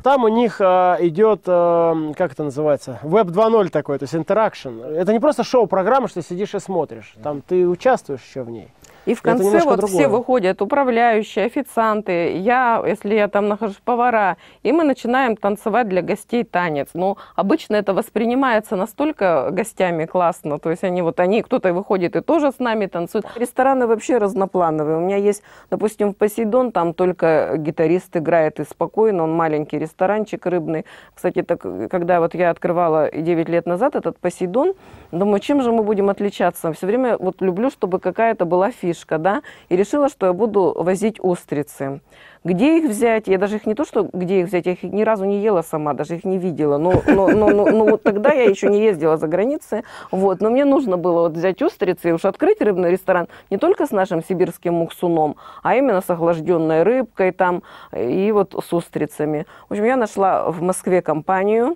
Там 0.10 0.24
у 0.24 0.28
них 0.28 0.60
э, 0.60 0.96
идет, 1.02 1.42
э, 1.46 2.14
как 2.18 2.32
это 2.32 2.44
называется, 2.44 2.98
веб 3.04 3.28
2.0 3.28 3.70
такой, 3.70 4.00
то 4.00 4.06
есть 4.06 4.16
интеракшн. 4.16 4.82
Это 4.82 5.14
не 5.14 5.20
просто 5.20 5.44
шоу-программа, 5.44 6.08
что 6.08 6.24
сидишь 6.24 6.56
и 6.56 6.60
смотришь. 6.60 7.14
Там 7.22 7.44
ты 7.44 7.68
участвуешь 7.68 8.22
еще 8.22 8.42
в 8.42 8.50
ней. 8.50 8.70
И 9.06 9.14
в 9.14 9.22
конце 9.22 9.62
вот 9.64 9.80
другое. 9.80 9.88
все 9.88 10.08
выходят, 10.08 10.62
управляющие, 10.62 11.46
официанты, 11.46 12.38
я, 12.38 12.84
если 12.86 13.16
я 13.16 13.28
там 13.28 13.48
нахожусь, 13.48 13.80
повара, 13.84 14.38
и 14.64 14.72
мы 14.72 14.84
начинаем 14.84 15.36
танцевать 15.36 15.88
для 15.88 16.02
гостей 16.02 16.44
танец. 16.44 16.90
Но 16.94 17.18
обычно 17.36 17.76
это 17.76 17.94
воспринимается 17.94 18.76
настолько 18.76 19.50
гостями 19.52 20.06
классно, 20.06 20.60
то 20.60 20.70
есть 20.70 20.84
они 20.84 21.02
вот, 21.02 21.20
они, 21.20 21.42
кто-то 21.42 21.74
выходит 21.74 22.16
и 22.16 22.22
тоже 22.22 22.52
с 22.52 22.60
нами 22.60 22.88
танцует. 22.88 23.26
Рестораны 23.36 23.88
вообще 23.88 24.18
разноплановые. 24.18 24.98
У 24.98 25.02
меня 25.02 25.18
есть, 25.18 25.44
допустим, 25.70 26.14
в 26.14 26.18
Посейдон, 26.18 26.72
там 26.72 26.94
только 26.94 27.54
гитарист 27.58 28.16
играет 28.18 28.60
и 28.60 28.64
спокойно, 28.66 29.24
он 29.24 29.34
маленький 29.34 29.80
ресторанчик 29.80 30.46
рыбный. 30.46 30.86
Кстати, 31.16 31.42
так, 31.42 31.62
когда 31.90 32.20
вот 32.20 32.36
я 32.36 32.50
открывала 32.50 33.10
9 33.12 33.50
лет 33.50 33.66
назад 33.66 33.96
этот 33.96 34.20
Посейдон, 34.20 34.74
думаю, 35.12 35.40
чем 35.40 35.62
же 35.62 35.72
мы 35.72 35.84
будем 35.84 36.10
отличаться? 36.10 36.74
Все 36.74 36.86
время 36.86 37.18
вот 37.18 37.42
люблю, 37.42 37.70
чтобы 37.70 38.00
какая-то 38.00 38.46
была 38.46 38.72
фирма 38.72 38.89
фишка, 38.90 39.18
да, 39.18 39.42
и 39.70 39.76
решила, 39.76 40.10
что 40.10 40.26
я 40.26 40.34
буду 40.34 40.74
возить 40.76 41.18
устрицы. 41.20 42.02
Где 42.44 42.78
их 42.78 42.90
взять? 42.90 43.28
Я 43.28 43.38
даже 43.38 43.58
их 43.58 43.66
не 43.66 43.76
то, 43.76 43.86
что 43.86 44.10
где 44.14 44.42
их 44.42 44.48
взять, 44.48 44.66
я 44.66 44.72
их 44.72 44.84
ни 44.84 45.04
разу 45.04 45.26
не 45.26 45.42
ела 45.42 45.62
сама, 45.62 45.94
даже 45.94 46.16
их 46.16 46.24
не 46.24 46.38
видела. 46.38 46.78
Но, 46.78 47.02
но, 47.06 47.28
но, 47.28 47.50
но, 47.50 47.66
но 47.66 47.86
вот 47.86 48.04
тогда 48.04 48.32
я 48.32 48.44
еще 48.44 48.70
не 48.70 48.82
ездила 48.82 49.18
за 49.18 49.28
границей. 49.28 49.84
Вот. 50.12 50.42
Но 50.42 50.50
мне 50.50 50.66
нужно 50.66 50.98
было 50.98 51.22
вот 51.22 51.34
взять 51.34 51.62
устрицы 51.62 52.10
и 52.10 52.12
уж 52.14 52.26
открыть 52.26 52.62
рыбный 52.62 52.92
ресторан 52.92 53.28
не 53.50 53.58
только 53.58 53.86
с 53.86 53.92
нашим 53.92 54.24
сибирским 54.24 54.74
муксуном, 54.74 55.36
а 55.64 55.76
именно 55.76 56.02
с 56.02 56.10
охлажденной 56.10 56.84
рыбкой 56.84 57.32
там 57.32 57.62
и 57.96 58.32
вот 58.32 58.56
с 58.66 58.74
устрицами. 58.74 59.46
В 59.68 59.74
общем, 59.74 59.86
я 59.86 59.98
нашла 59.98 60.50
в 60.50 60.62
Москве 60.62 61.02
компанию, 61.02 61.76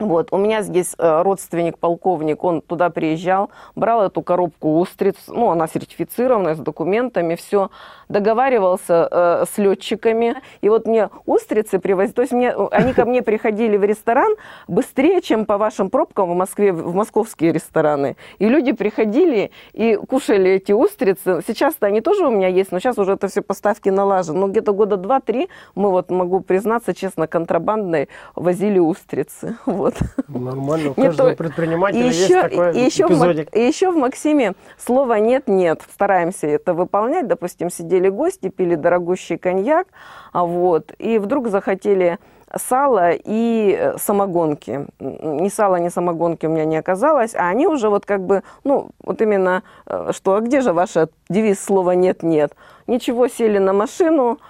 вот, 0.00 0.28
у 0.32 0.38
меня 0.38 0.62
здесь 0.62 0.94
э, 0.98 1.22
родственник, 1.22 1.78
полковник, 1.78 2.42
он 2.42 2.62
туда 2.62 2.90
приезжал, 2.90 3.50
брал 3.76 4.02
эту 4.02 4.22
коробку 4.22 4.78
устриц, 4.78 5.16
ну, 5.28 5.50
она 5.50 5.66
сертифицированная, 5.68 6.54
с 6.54 6.58
документами, 6.58 7.34
все, 7.34 7.70
договаривался 8.08 9.08
э, 9.10 9.44
с 9.50 9.58
летчиками, 9.58 10.36
и 10.62 10.68
вот 10.68 10.86
мне 10.86 11.10
устрицы 11.26 11.78
привозили, 11.78 12.14
то 12.14 12.22
есть 12.22 12.32
мне, 12.32 12.50
они 12.50 12.94
ко 12.94 13.04
мне 13.04 13.22
приходили 13.22 13.76
в 13.76 13.84
ресторан 13.84 14.34
быстрее, 14.68 15.20
чем 15.20 15.44
по 15.44 15.58
вашим 15.58 15.90
пробкам 15.90 16.30
в 16.30 16.34
Москве, 16.34 16.72
в 16.72 16.94
московские 16.94 17.52
рестораны. 17.52 18.16
И 18.38 18.48
люди 18.48 18.72
приходили 18.72 19.50
и 19.72 19.96
кушали 19.96 20.52
эти 20.52 20.72
устрицы. 20.72 21.42
Сейчас-то 21.46 21.86
они 21.86 22.00
тоже 22.00 22.26
у 22.26 22.30
меня 22.30 22.48
есть, 22.48 22.72
но 22.72 22.78
сейчас 22.78 22.98
уже 22.98 23.12
это 23.12 23.28
все 23.28 23.42
поставки 23.42 23.90
налажены. 23.90 24.40
Но 24.40 24.48
где-то 24.48 24.72
года 24.72 24.96
два-три 24.96 25.48
мы, 25.74 25.90
вот 25.90 26.10
могу 26.10 26.40
признаться 26.40 26.94
честно, 26.94 27.26
контрабандной 27.26 28.08
возили 28.34 28.78
устрицы. 28.78 29.56
Вот. 29.66 29.89
Вот. 30.28 30.54
Нормально, 30.54 30.90
у 30.90 30.94
каждого 30.94 31.30
то- 31.30 31.36
предпринимателя 31.36 32.02
И 32.02 32.06
есть 32.06 32.28
еще, 32.28 32.42
такой 32.42 32.76
и, 32.76 32.84
еще 32.84 33.06
в, 33.06 33.54
и 33.54 33.66
еще 33.66 33.90
в 33.90 33.96
Максиме 33.96 34.54
слова 34.78 35.18
«нет-нет». 35.18 35.82
Стараемся 35.92 36.46
это 36.46 36.74
выполнять. 36.74 37.26
Допустим, 37.26 37.70
сидели 37.70 38.08
гости, 38.08 38.48
пили 38.48 38.74
дорогущий 38.74 39.38
коньяк, 39.38 39.88
а 40.32 40.44
вот, 40.44 40.92
и 40.98 41.18
вдруг 41.18 41.48
захотели 41.48 42.18
сало 42.56 43.10
и 43.12 43.76
э, 43.78 43.96
самогонки. 43.98 44.86
Ни 44.98 45.48
сала, 45.48 45.76
ни 45.76 45.88
самогонки 45.88 46.46
у 46.46 46.50
меня 46.50 46.64
не 46.64 46.76
оказалось, 46.76 47.34
а 47.34 47.48
они 47.48 47.66
уже 47.66 47.88
вот 47.88 48.06
как 48.06 48.24
бы, 48.24 48.42
ну, 48.64 48.88
вот 49.04 49.22
именно, 49.22 49.62
э, 49.86 50.10
что, 50.12 50.34
а 50.34 50.40
где 50.40 50.60
же 50.60 50.72
ваш 50.72 50.90
девиз 51.28 51.62
слова 51.62 51.92
«нет-нет»? 51.92 52.54
Ничего, 52.86 53.28
сели 53.28 53.58
на 53.58 53.72
машину, 53.72 54.40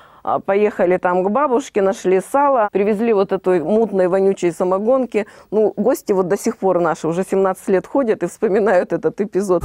Поехали 0.45 0.97
там 0.97 1.25
к 1.25 1.31
бабушке, 1.31 1.83
нашли 1.83 2.21
сало, 2.21 2.69
привезли 2.73 3.12
вот 3.12 3.33
этой 3.33 3.62
мутной, 3.62 4.09
вонючей 4.09 4.53
самогонки. 4.53 5.27
Ну, 5.50 5.73
гости 5.77 6.12
вот 6.12 6.29
до 6.29 6.37
сих 6.37 6.59
пор 6.59 6.81
наши 6.81 7.09
уже 7.09 7.25
17 7.25 7.69
лет 7.69 7.87
ходят 7.87 8.23
и 8.23 8.27
вспоминают 8.27 8.93
этот 8.93 9.21
эпизод. 9.21 9.62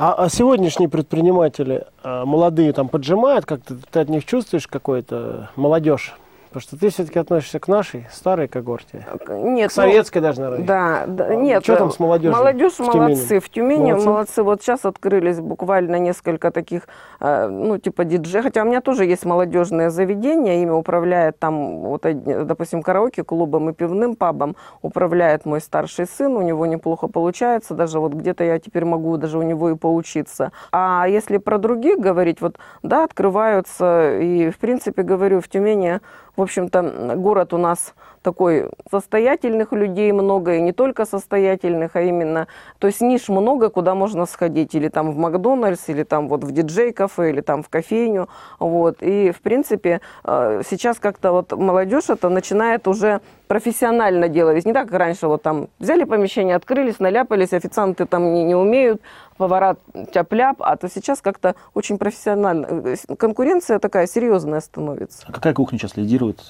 А, 0.00 0.14
а 0.16 0.28
сегодняшние 0.28 0.88
предприниматели, 0.88 1.84
а, 2.04 2.24
молодые, 2.24 2.72
там 2.72 2.88
поджимают, 2.88 3.46
как-то 3.46 3.74
ты 3.90 3.98
от 3.98 4.08
них 4.08 4.24
чувствуешь 4.24 4.68
какой-то 4.68 5.50
молодежь? 5.56 6.14
Потому 6.48 6.62
что 6.62 6.78
ты 6.78 6.88
все-таки 6.88 7.18
относишься 7.18 7.60
к 7.60 7.68
нашей 7.68 8.06
старой 8.10 8.48
когорте. 8.48 9.06
Нет, 9.28 9.70
К 9.70 9.76
ну, 9.76 9.82
советской 9.82 10.20
даже, 10.20 10.40
наверное. 10.40 10.66
Да, 10.66 11.04
да, 11.06 11.24
А 11.26 11.34
нет. 11.34 11.62
что 11.62 11.76
там 11.76 11.90
с 11.90 11.98
молодежью 11.98 12.36
Молодежь 12.36 12.72
в 12.72 12.76
Тюмени? 12.78 12.98
молодцы. 12.98 13.40
В 13.40 13.50
Тюмени 13.50 13.90
Молодцы? 13.92 14.06
молодцы? 14.08 14.42
Вот 14.42 14.62
сейчас 14.62 14.84
открылись 14.84 15.40
буквально 15.40 15.96
несколько 15.96 16.50
таких, 16.50 16.88
э, 17.20 17.48
ну, 17.48 17.76
типа 17.78 18.04
диджей. 18.04 18.42
Хотя 18.42 18.62
у 18.62 18.66
меня 18.66 18.80
тоже 18.80 19.04
есть 19.04 19.24
молодежное 19.26 19.90
заведение. 19.90 20.62
Ими 20.62 20.70
управляет 20.70 21.38
там, 21.38 21.80
вот, 21.80 22.02
допустим, 22.24 22.82
караоке-клубом 22.82 23.68
и 23.70 23.72
пивным 23.74 24.16
пабом 24.16 24.56
управляет 24.80 25.44
мой 25.44 25.60
старший 25.60 26.06
сын. 26.06 26.34
У 26.36 26.42
него 26.42 26.64
неплохо 26.66 27.08
получается. 27.08 27.74
Даже 27.74 28.00
вот 28.00 28.14
где-то 28.14 28.44
я 28.44 28.58
теперь 28.58 28.84
могу 28.86 29.16
даже 29.18 29.38
у 29.38 29.42
него 29.42 29.70
и 29.70 29.74
поучиться. 29.76 30.52
А 30.72 31.06
если 31.08 31.36
про 31.36 31.58
других 31.58 31.98
говорить, 31.98 32.40
вот, 32.40 32.56
да, 32.82 33.04
открываются. 33.04 34.18
И, 34.18 34.50
в 34.50 34.58
принципе, 34.58 35.02
говорю, 35.02 35.40
в 35.40 35.48
Тюмени 35.48 36.00
в 36.38 36.42
общем-то, 36.42 37.14
город 37.16 37.52
у 37.52 37.58
нас 37.58 37.94
такой 38.28 38.68
состоятельных 38.90 39.72
людей 39.72 40.12
много, 40.12 40.54
и 40.56 40.60
не 40.60 40.72
только 40.72 41.06
состоятельных, 41.06 41.96
а 41.96 42.02
именно, 42.02 42.46
то 42.78 42.86
есть 42.86 43.00
ниш 43.00 43.28
много, 43.30 43.70
куда 43.70 43.94
можно 43.94 44.26
сходить, 44.26 44.74
или 44.74 44.88
там 44.88 45.12
в 45.12 45.16
Макдональдс, 45.16 45.88
или 45.88 46.02
там 46.04 46.28
вот 46.28 46.44
в 46.44 46.50
диджей-кафе, 46.52 47.30
или 47.30 47.40
там 47.40 47.62
в 47.62 47.68
кофейню, 47.70 48.28
вот, 48.58 48.96
и, 49.02 49.30
в 49.30 49.40
принципе, 49.40 50.00
э, 50.24 50.62
сейчас 50.70 50.98
как-то 50.98 51.32
вот 51.32 51.52
молодежь 51.52 52.10
это 52.10 52.28
начинает 52.28 52.86
уже 52.88 53.20
профессионально 53.48 54.28
делать, 54.28 54.66
не 54.66 54.72
так, 54.74 54.88
как 54.90 54.98
раньше, 54.98 55.26
вот 55.26 55.42
там 55.42 55.68
взяли 55.78 56.04
помещение, 56.04 56.54
открылись, 56.56 57.00
наляпались, 57.00 57.54
официанты 57.54 58.04
там 58.04 58.34
не, 58.34 58.44
не 58.44 58.54
умеют, 58.54 59.00
повара 59.38 59.76
тяп-ляп, 60.12 60.56
а 60.60 60.76
то 60.76 60.88
сейчас 60.88 61.20
как-то 61.22 61.54
очень 61.74 61.96
профессионально, 61.96 62.66
Э, 62.68 62.94
с- 62.96 63.16
конкуренция 63.16 63.78
такая 63.78 64.06
серьезная 64.06 64.60
становится. 64.60 65.24
А 65.28 65.32
какая 65.32 65.54
кухня 65.54 65.78
сейчас 65.78 65.96
лидирует 65.96 66.40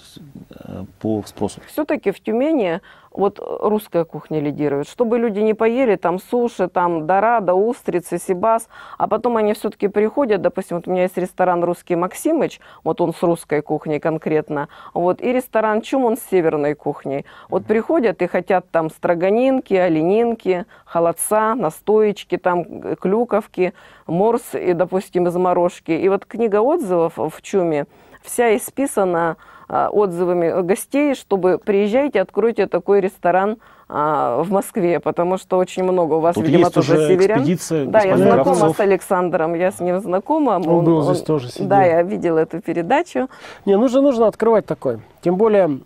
э, 0.51 0.85
по 1.01 1.23
спросу? 1.27 1.61
Все-таки 1.69 2.11
в 2.11 2.21
Тюмени 2.21 2.81
вот 3.11 3.41
русская 3.41 4.05
кухня 4.05 4.41
лидирует. 4.41 4.89
Чтобы 4.89 5.19
люди 5.19 5.41
не 5.41 5.55
поели 5.55 5.97
там 5.97 6.19
суши, 6.19 6.69
там 6.69 7.07
дорада, 7.07 7.55
устрицы, 7.55 8.19
сибас, 8.19 8.69
а 8.97 9.09
потом 9.09 9.37
они 9.37 9.55
все-таки 9.55 9.89
приходят, 9.89 10.43
допустим, 10.43 10.77
вот 10.77 10.89
у 10.89 10.91
меня 10.91 11.03
есть 11.03 11.17
ресторан 11.17 11.65
«Русский 11.65 11.97
Максимыч», 11.97 12.61
вот 12.85 13.01
он 13.01 13.13
с 13.15 13.23
русской 13.23 13.63
кухней 13.63 13.99
конкретно, 13.99 14.69
вот, 14.95 15.21
и 15.21 15.33
ресторан 15.33 15.83
«Чум» 15.83 16.05
он 16.05 16.17
с 16.17 16.21
северной 16.31 16.75
кухней. 16.75 17.25
Вот 17.49 17.65
приходят 17.65 18.23
и 18.23 18.27
хотят 18.27 18.71
там 18.71 18.91
строганинки, 18.91 19.75
оленинки, 19.75 20.67
холодца, 20.85 21.55
настоечки, 21.55 22.37
там 22.37 22.65
э, 22.85 22.97
клюковки, 23.01 23.75
морс, 24.07 24.55
и, 24.55 24.73
допустим, 24.75 25.27
из 25.27 25.37
морожки. 25.37 25.93
И 25.93 26.09
вот 26.09 26.25
книга 26.25 26.61
отзывов 26.61 27.17
в 27.17 27.43
«Чуме» 27.43 27.87
вся 28.23 28.57
исписана 28.57 29.37
а, 29.69 29.89
отзывами 29.91 30.63
гостей, 30.63 31.15
чтобы 31.15 31.59
приезжайте, 31.59 32.21
откройте 32.21 32.67
такой 32.67 33.01
ресторан 33.01 33.59
а, 33.89 34.43
в 34.43 34.51
Москве, 34.51 35.01
потому 35.01 35.39
что 35.39 35.59
очень 35.59 35.83
много 35.83 36.15
у 36.15 36.21
вас, 36.21 36.35
Тут 36.35 36.45
видимо, 36.45 36.65
есть 36.65 36.75
тоже 36.75 36.95
уже 36.95 37.09
северян. 37.09 37.39
экспедиция 37.39 37.87
Да, 37.87 38.01
я 38.01 38.17
знакома 38.17 38.45
Кравцов. 38.45 38.77
с 38.77 38.81
Александром, 38.81 39.55
я 39.55 39.71
с 39.71 39.81
ним 39.81 40.01
знакома. 40.01 40.61
Он 40.67 40.85
был 40.85 41.03
здесь 41.03 41.23
тоже, 41.23 41.51
сидел. 41.51 41.69
Да, 41.69 41.85
я 41.85 42.03
видела 42.03 42.39
эту 42.39 42.61
передачу. 42.61 43.29
Не, 43.65 43.77
нужно, 43.77 44.01
нужно 44.01 44.27
открывать 44.27 44.67
такой. 44.67 45.01
Тем 45.23 45.37
более, 45.37 45.81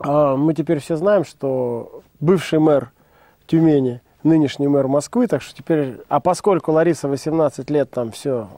а, 0.00 0.36
мы 0.36 0.54
теперь 0.54 0.80
все 0.80 0.96
знаем, 0.96 1.24
что 1.24 2.02
бывший 2.20 2.58
мэр 2.58 2.90
Тюмени, 3.46 4.00
нынешний 4.22 4.68
мэр 4.68 4.86
Москвы, 4.88 5.26
так 5.26 5.42
что 5.42 5.54
теперь, 5.56 5.96
а 6.08 6.20
поскольку 6.20 6.72
Лариса 6.72 7.08
18 7.08 7.68
лет 7.70 7.90
там 7.90 8.10
все 8.12 8.48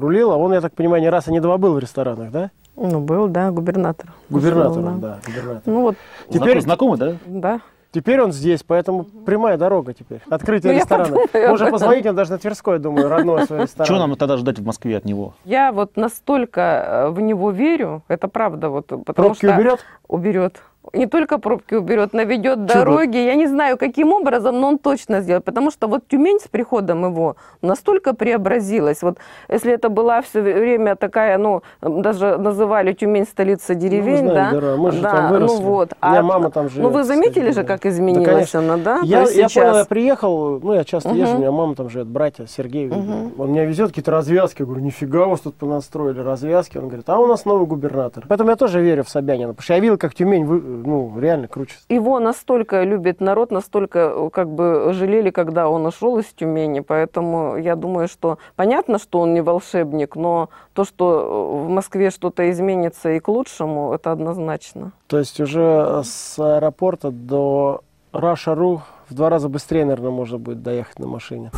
рулила, 0.00 0.36
он, 0.36 0.52
я 0.52 0.60
так 0.60 0.74
понимаю, 0.74 1.02
не 1.02 1.08
раз 1.10 1.28
и 1.28 1.32
не 1.32 1.40
два 1.40 1.58
был 1.58 1.74
в 1.74 1.78
ресторанах, 1.78 2.30
да? 2.30 2.50
Ну, 2.76 3.00
был, 3.00 3.28
да, 3.28 3.50
губернатор. 3.50 4.12
Губернатором, 4.28 4.94
Был, 4.94 5.00
да, 5.00 5.18
губернатором. 5.24 5.62
Ну 5.74 5.80
вот, 5.80 5.96
Теперь- 6.30 6.60
Знакомы, 6.60 6.96
да? 6.98 7.14
да. 7.26 7.60
Теперь 7.92 8.20
он 8.20 8.30
здесь, 8.32 8.62
поэтому 8.62 9.04
прямая 9.04 9.56
дорога 9.56 9.94
теперь. 9.94 10.20
Открытие 10.28 10.74
Ну, 10.74 10.78
ресторана. 10.80 11.16
подумаю 11.16 11.48
Можно 11.50 11.70
позвонить, 11.70 12.04
он 12.04 12.14
даже 12.14 12.30
на 12.32 12.38
Тверской, 12.38 12.78
думаю, 12.78 13.08
родной 13.08 13.46
свой 13.46 13.60
ресторан. 13.62 13.86
Чего 13.86 13.98
нам 13.98 14.14
тогда 14.16 14.36
ждать 14.36 14.58
в 14.58 14.66
Москве 14.66 14.98
от 14.98 15.06
него? 15.06 15.32
Я 15.46 15.72
вот 15.72 15.96
настолько 15.96 16.60
э, 16.60 17.08
в 17.10 17.20
него 17.22 17.50
верю, 17.50 18.02
это 18.08 18.28
правда, 18.28 18.68
вот, 18.68 18.88
потому 18.88 19.28
Пробки 19.30 19.46
что... 19.46 19.54
уберет? 19.54 19.80
уберет. 20.08 20.62
Не 20.92 21.06
только 21.06 21.38
пробки 21.38 21.74
уберет, 21.74 22.12
наведет 22.12 22.58
Чудо. 22.58 22.74
дороги. 22.74 23.16
Я 23.16 23.34
не 23.34 23.46
знаю, 23.46 23.76
каким 23.78 24.12
образом, 24.12 24.60
но 24.60 24.68
он 24.68 24.78
точно 24.78 25.20
сделает. 25.20 25.44
Потому 25.44 25.70
что 25.70 25.88
вот 25.88 26.06
Тюмень 26.08 26.38
с 26.40 26.48
приходом 26.48 27.04
его 27.04 27.36
настолько 27.62 28.14
преобразилась. 28.14 29.02
Вот 29.02 29.18
если 29.48 29.72
это 29.72 29.88
была 29.88 30.20
все 30.22 30.40
время 30.40 30.96
такая, 30.96 31.38
ну, 31.38 31.62
даже 31.82 32.36
называли 32.38 32.92
Тюмень 32.92 33.24
столица 33.26 33.74
деревень, 33.74 34.24
Ну, 34.24 34.30
знаем, 34.30 34.54
да? 34.54 34.60
да, 34.60 34.76
мы 34.76 34.92
же 34.92 35.00
да, 35.02 35.10
там 35.10 35.30
выросли. 35.30 35.56
ну 35.56 35.62
вот. 35.62 35.92
У 36.02 36.06
меня 36.06 36.22
мама 36.22 36.50
там 36.50 36.68
живет, 36.68 36.82
Ну 36.84 36.90
вы 36.90 37.04
заметили 37.04 37.50
кстати, 37.50 37.54
же, 37.54 37.62
да. 37.62 37.66
как 37.68 37.82
Да, 37.82 37.88
изменилась 37.88 38.28
конечно. 38.28 38.58
она, 38.60 38.76
да? 38.76 39.00
Я, 39.02 39.18
я 39.20 39.24
понял, 39.24 39.36
я 39.38 39.48
сейчас- 39.48 39.86
приехал, 39.86 40.60
ну, 40.60 40.72
я 40.74 40.84
часто 40.84 41.10
езжу, 41.10 41.32
Мгм. 41.32 41.36
у 41.36 41.38
меня 41.40 41.52
мама 41.52 41.74
там 41.74 41.90
живет, 41.90 42.06
братья, 42.06 42.46
Сергей. 42.46 42.90
Он 42.90 43.50
меня 43.52 43.64
везет 43.64 43.88
какие-то 43.88 44.10
развязки, 44.10 44.62
я 44.62 44.66
говорю, 44.66 44.82
нифига 44.84 45.26
у 45.26 45.30
вас 45.30 45.40
тут 45.40 45.54
понастроили 45.56 46.20
развязки. 46.20 46.78
Он 46.78 46.86
говорит, 46.88 47.08
а 47.08 47.18
у 47.18 47.26
нас 47.26 47.44
новый 47.44 47.66
губернатор. 47.66 48.24
Поэтому 48.28 48.50
я 48.50 48.56
тоже 48.56 48.80
верю 48.80 49.02
в 49.04 49.08
Собянина, 49.08 49.48
потому 49.52 49.62
что 49.64 49.74
я 49.74 49.80
видел, 49.80 49.98
как 49.98 50.14
Тюмень, 50.14 50.44
вы- 50.44 50.60
ну, 50.84 51.18
реально 51.18 51.48
круче. 51.48 51.76
его 51.88 52.18
настолько 52.20 52.82
любит 52.82 53.20
народ, 53.20 53.50
настолько 53.50 53.98
э, 53.98 54.30
как 54.32 54.48
бы 54.48 54.92
жалели, 54.92 55.30
когда 55.30 55.68
он 55.68 55.86
ушел 55.86 56.18
из 56.18 56.26
Тюмени, 56.26 56.80
поэтому 56.80 57.56
я 57.56 57.76
думаю, 57.76 58.08
что 58.08 58.38
понятно, 58.54 58.98
что 58.98 59.20
он 59.20 59.34
не 59.34 59.40
волшебник, 59.40 60.16
но 60.16 60.50
то, 60.72 60.84
что 60.84 61.60
э, 61.62 61.66
в 61.66 61.68
Москве 61.68 62.10
что-то 62.10 62.50
изменится 62.50 63.10
и 63.10 63.20
к 63.20 63.28
лучшему, 63.28 63.92
это 63.92 64.12
однозначно. 64.12 64.92
То 65.06 65.18
есть 65.18 65.40
уже 65.40 66.02
с 66.04 66.38
аэропорта 66.38 67.10
до 67.10 67.82
Раша.ру 68.12 68.82
в 69.08 69.14
два 69.14 69.30
раза 69.30 69.48
быстрее, 69.48 69.84
наверное, 69.84 70.10
можно 70.10 70.38
будет 70.38 70.62
доехать 70.62 70.98
на 70.98 71.06
машине. 71.06 71.50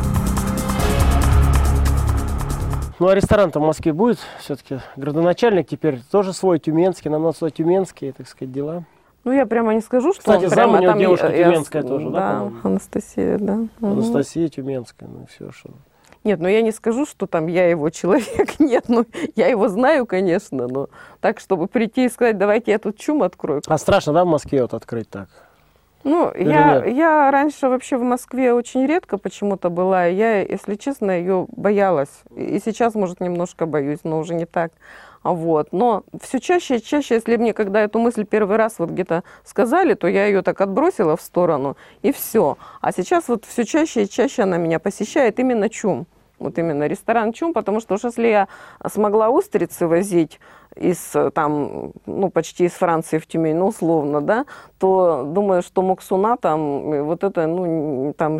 Ну, 2.98 3.06
а 3.06 3.14
ресторан-то 3.14 3.60
в 3.60 3.62
Москве 3.62 3.92
будет 3.92 4.18
все-таки. 4.40 4.80
Градоначальник 4.96 5.68
теперь 5.68 6.00
тоже 6.10 6.32
свой, 6.32 6.58
тюменский, 6.58 7.10
нам 7.10 7.22
надо 7.22 7.36
сюда 7.36 7.50
тюменские, 7.50 8.12
так 8.12 8.26
сказать, 8.26 8.52
дела. 8.52 8.84
Ну, 9.28 9.34
я 9.34 9.44
прямо 9.44 9.74
не 9.74 9.82
скажу, 9.82 10.14
что 10.14 10.20
Кстати, 10.20 10.44
он 10.44 10.48
зам 10.48 10.56
прямо 10.56 10.78
у 10.78 10.80
него 10.80 10.90
там... 10.90 10.98
девушка 10.98 11.28
я- 11.28 11.44
тюменская 11.44 11.82
тоже, 11.82 12.08
да, 12.08 12.48
Да? 12.50 12.52
Анастасия, 12.62 13.36
да. 13.38 13.58
Анастасия 13.82 14.48
Тюменская, 14.48 15.06
ну 15.06 15.26
все, 15.30 15.52
что. 15.52 15.68
Нет, 16.24 16.40
ну 16.40 16.48
я 16.48 16.62
не 16.62 16.72
скажу, 16.72 17.04
что 17.04 17.26
там 17.26 17.46
я 17.46 17.68
его 17.68 17.90
человек. 17.90 18.58
Нет, 18.58 18.86
ну 18.88 19.04
я 19.36 19.48
его 19.48 19.68
знаю, 19.68 20.06
конечно, 20.06 20.66
но 20.66 20.88
так, 21.20 21.40
чтобы 21.40 21.66
прийти 21.66 22.06
и 22.06 22.08
сказать, 22.08 22.38
давайте 22.38 22.70
я 22.70 22.78
тут 22.78 22.96
чум 22.96 23.22
открою. 23.22 23.60
А 23.66 23.76
страшно, 23.76 24.14
да, 24.14 24.24
в 24.24 24.28
Москве 24.28 24.62
вот 24.62 24.72
открыть 24.72 25.10
так? 25.10 25.28
Ну, 26.04 26.30
Или 26.30 26.48
я, 26.48 26.80
нет? 26.80 26.96
я 26.96 27.30
раньше 27.30 27.68
вообще 27.68 27.98
в 27.98 28.02
Москве 28.02 28.54
очень 28.54 28.86
редко 28.86 29.18
почему-то 29.18 29.68
была. 29.68 30.06
Я, 30.06 30.40
если 30.40 30.76
честно, 30.76 31.10
ее 31.10 31.46
боялась. 31.54 32.22
И 32.34 32.58
сейчас, 32.64 32.94
может, 32.94 33.20
немножко 33.20 33.66
боюсь, 33.66 34.00
но 34.04 34.18
уже 34.18 34.34
не 34.34 34.46
так. 34.46 34.72
Вот. 35.22 35.68
Но 35.72 36.04
все 36.20 36.40
чаще 36.40 36.76
и 36.76 36.82
чаще, 36.82 37.14
если 37.16 37.36
мне 37.36 37.52
когда 37.52 37.80
эту 37.80 37.98
мысль 37.98 38.24
первый 38.24 38.56
раз 38.56 38.78
вот 38.78 38.90
где-то 38.90 39.24
сказали, 39.44 39.94
то 39.94 40.06
я 40.06 40.26
ее 40.26 40.42
так 40.42 40.60
отбросила 40.60 41.16
в 41.16 41.20
сторону, 41.20 41.76
и 42.02 42.12
все. 42.12 42.56
А 42.80 42.92
сейчас 42.92 43.28
вот 43.28 43.44
все 43.44 43.64
чаще 43.64 44.04
и 44.04 44.08
чаще 44.08 44.42
она 44.42 44.56
меня 44.56 44.78
посещает 44.78 45.38
именно 45.38 45.68
чум. 45.68 46.06
Вот 46.38 46.56
именно 46.58 46.86
ресторан 46.86 47.32
Чум, 47.32 47.52
потому 47.52 47.80
что 47.80 47.94
уж 47.94 48.04
если 48.04 48.28
я 48.28 48.48
смогла 48.86 49.28
устрицы 49.28 49.86
возить 49.86 50.38
из 50.76 51.14
э, 51.14 51.30
там, 51.32 51.92
ну, 52.06 52.30
почти 52.30 52.66
из 52.66 52.72
Франции 52.72 53.18
в 53.18 53.26
Тюмень, 53.26 53.56
ну, 53.56 53.66
условно, 53.66 54.20
да, 54.20 54.46
то 54.78 55.24
думаю, 55.26 55.62
что 55.62 55.82
Моксуна 55.82 56.36
там, 56.36 56.92
э, 56.92 57.02
вот 57.02 57.24
это, 57.24 57.46
ну, 57.48 58.14
там, 58.16 58.38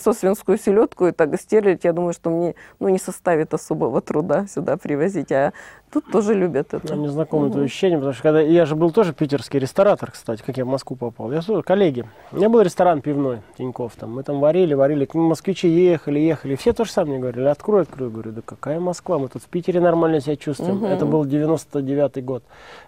сосвинскую 0.00 0.58
селедку 0.58 1.06
и 1.06 1.12
так 1.12 1.38
стерлить, 1.40 1.84
я 1.84 1.92
думаю, 1.92 2.12
что 2.12 2.30
мне, 2.30 2.54
ну, 2.80 2.88
не 2.88 2.98
составит 2.98 3.52
особого 3.54 4.00
труда 4.00 4.46
сюда 4.46 4.76
привозить, 4.76 5.32
а 5.32 5.52
тут 5.92 6.04
тоже 6.12 6.34
любят 6.34 6.72
это. 6.74 6.88
Нам 6.90 7.02
не 7.02 7.08
знакомо 7.08 7.48
это 7.48 7.56
Мгм. 7.56 7.64
ощущение, 7.66 7.98
потому 7.98 8.12
что 8.14 8.22
когда 8.22 8.40
я 8.40 8.66
же 8.66 8.76
был 8.76 8.90
тоже 8.92 9.12
питерский 9.12 9.58
ресторатор, 9.58 10.10
кстати, 10.12 10.42
как 10.46 10.56
я 10.56 10.64
в 10.64 10.68
Москву 10.68 10.96
попал. 10.96 11.32
Я 11.32 11.40
тоже, 11.42 11.62
коллеги. 11.62 12.04
У 12.32 12.36
меня 12.36 12.48
был 12.48 12.60
ресторан 12.62 13.00
пивной 13.00 13.40
Тиньков, 13.58 13.92
там 13.96 14.12
мы 14.14 14.22
там 14.22 14.40
варили, 14.40 14.74
варили, 14.74 15.04
к- 15.06 15.14
москвичи 15.14 15.68
ехали, 15.68 16.20
ехали, 16.20 16.54
все 16.54 16.72
то 16.72 16.84
же 16.84 16.92
самое 16.92 17.14
мне 17.14 17.22
говорили, 17.22 17.46
открой, 17.46 17.82
открой, 17.82 18.10
говорю, 18.10 18.32
да 18.32 18.42
какая 18.44 18.78
Москва, 18.80 19.18
мы 19.18 19.28
тут 19.28 19.42
в 19.42 19.46
Питере 19.48 19.80
нормально 19.80 20.20
себя 20.20 20.36
чувствуем. 20.36 20.76
Мгм. 20.76 20.86
Это 20.86 21.04
был 21.06 21.24
99 21.24 22.24
год, 22.24 22.44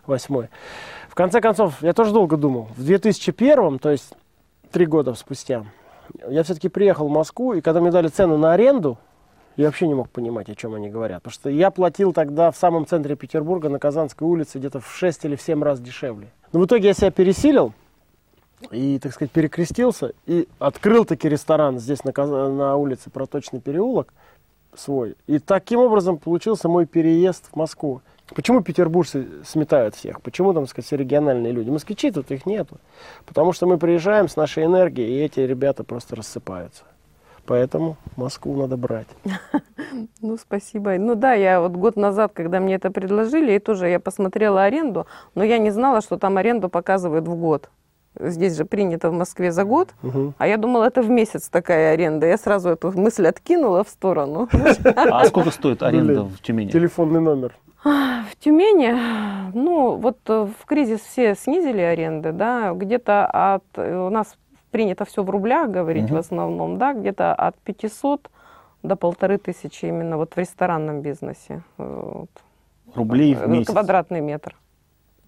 восьмой. 0.06 0.48
В 1.08 1.14
конце 1.14 1.40
концов, 1.40 1.82
я 1.82 1.92
тоже 1.92 2.12
долго 2.12 2.36
думал, 2.36 2.68
в 2.76 2.84
2001, 2.84 3.78
то 3.78 3.90
есть 3.90 4.12
три 4.70 4.86
года 4.86 5.14
спустя, 5.14 5.64
я 6.28 6.42
все-таки 6.42 6.68
приехал 6.68 7.08
в 7.08 7.10
Москву, 7.10 7.54
и 7.54 7.60
когда 7.60 7.80
мне 7.80 7.90
дали 7.90 8.08
цену 8.08 8.36
на 8.36 8.52
аренду, 8.52 8.98
я 9.56 9.66
вообще 9.66 9.88
не 9.88 9.94
мог 9.94 10.10
понимать, 10.10 10.48
о 10.48 10.54
чем 10.54 10.74
они 10.74 10.90
говорят. 10.90 11.22
Потому 11.22 11.32
что 11.32 11.50
я 11.50 11.70
платил 11.70 12.12
тогда 12.12 12.50
в 12.50 12.56
самом 12.56 12.86
центре 12.86 13.16
Петербурга 13.16 13.68
на 13.68 13.78
Казанской 13.78 14.26
улице 14.26 14.58
где-то 14.58 14.80
в 14.80 14.94
6 14.94 15.24
или 15.24 15.36
в 15.36 15.42
7 15.42 15.62
раз 15.62 15.80
дешевле. 15.80 16.28
Но 16.52 16.60
в 16.60 16.66
итоге 16.66 16.88
я 16.88 16.94
себя 16.94 17.10
пересилил 17.10 17.72
и, 18.70 18.98
так 18.98 19.12
сказать, 19.12 19.32
перекрестился 19.32 20.12
и 20.26 20.48
открыл 20.58 21.04
таки 21.04 21.28
ресторан 21.28 21.78
здесь 21.78 22.04
на, 22.04 22.12
Каз- 22.12 22.50
на 22.50 22.76
улице 22.76 23.10
Проточный 23.10 23.60
переулок 23.60 24.12
свой. 24.74 25.16
И 25.26 25.38
таким 25.38 25.80
образом 25.80 26.18
получился 26.18 26.68
мой 26.68 26.86
переезд 26.86 27.48
в 27.50 27.56
Москву. 27.56 28.02
Почему 28.34 28.60
петербуржцы 28.60 29.26
сметают 29.44 29.94
всех? 29.94 30.20
Почему 30.20 30.52
там, 30.52 30.64
так 30.64 30.70
сказать, 30.70 30.86
все 30.86 30.96
региональные 30.96 31.52
люди? 31.52 31.70
Москвичи 31.70 32.10
тут 32.10 32.30
их 32.32 32.44
нету. 32.44 32.78
Потому 33.24 33.52
что 33.52 33.66
мы 33.66 33.78
приезжаем 33.78 34.28
с 34.28 34.36
нашей 34.36 34.64
энергией, 34.64 35.08
и 35.20 35.24
эти 35.24 35.40
ребята 35.40 35.84
просто 35.84 36.16
рассыпаются. 36.16 36.82
Поэтому 37.46 37.96
Москву 38.16 38.56
надо 38.56 38.76
брать. 38.76 39.06
Ну, 40.20 40.36
спасибо. 40.36 40.96
Ну 40.98 41.14
да, 41.14 41.32
я 41.34 41.60
вот 41.60 41.72
год 41.72 41.96
назад, 41.96 42.32
когда 42.34 42.58
мне 42.60 42.74
это 42.74 42.90
предложили, 42.90 43.52
и 43.52 43.58
тоже 43.58 43.88
я 43.88 44.00
посмотрела 44.00 44.64
аренду, 44.64 45.06
но 45.34 45.44
я 45.44 45.58
не 45.58 45.70
знала, 45.70 46.00
что 46.00 46.18
там 46.18 46.36
аренду 46.36 46.68
показывают 46.68 47.26
в 47.28 47.34
год. 47.36 47.70
Здесь 48.18 48.56
же 48.56 48.64
принято 48.64 49.10
в 49.10 49.12
Москве 49.12 49.52
за 49.52 49.64
год, 49.64 49.94
Мгм. 50.02 50.34
а 50.38 50.46
я 50.48 50.56
думала, 50.56 50.84
это 50.84 51.02
в 51.02 51.08
месяц 51.10 51.48
такая 51.48 51.92
аренда. 51.92 52.26
Я 52.26 52.36
сразу 52.38 52.70
эту 52.70 52.90
мысль 52.98 53.26
откинула 53.26 53.84
в 53.84 53.88
сторону. 53.88 54.48
А 54.94 55.24
сколько 55.26 55.50
стоит 55.50 55.82
аренда 55.82 56.24
в 56.24 56.40
Тюмени? 56.42 56.70
Телефонный 56.70 57.20
номер. 57.20 57.54
В 57.86 58.36
Тюмени, 58.40 59.52
ну, 59.54 59.94
вот 59.96 60.18
э, 60.28 60.48
в 60.60 60.66
кризис 60.66 61.00
все 61.02 61.36
снизили 61.36 61.80
аренды, 61.80 62.32
да, 62.32 62.72
где-то 62.72 63.26
от, 63.26 63.62
э, 63.76 63.96
у 63.96 64.10
нас 64.10 64.36
принято 64.72 65.04
все 65.04 65.22
в 65.22 65.30
рублях 65.30 65.70
говорить 65.70 66.04
Мгм. 66.06 66.14
в 66.14 66.18
основном, 66.18 66.78
да, 66.78 66.94
где-то 66.94 67.32
от 67.32 67.56
500 67.58 68.28
до 68.82 68.96
полторы 68.96 69.38
тысячи 69.38 69.86
именно 69.86 70.16
вот 70.16 70.34
в 70.34 70.38
ресторанном 70.38 71.00
бизнесе. 71.00 71.62
э, 71.78 72.10
вот. 72.14 72.30
Рублей 72.96 73.34
в 73.36 73.46
месяц. 73.48 73.70
Квадратный 73.72 74.20
метр. 74.20 74.56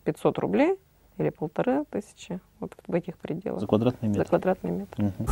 500 0.04 0.38
рублей 0.38 0.76
или 1.18 1.30
полторы 1.30 1.85
тысячи, 1.90 2.40
вот 2.59 2.72
в 2.88 2.94
этих 2.94 3.16
пределах. 3.18 3.61
За 3.61 3.66
квадратный 3.68 4.09
За 4.12 4.18
метр. 4.18 4.28
квадратный 4.30 4.70
метр. 4.72 5.00
Мгм. 5.02 5.26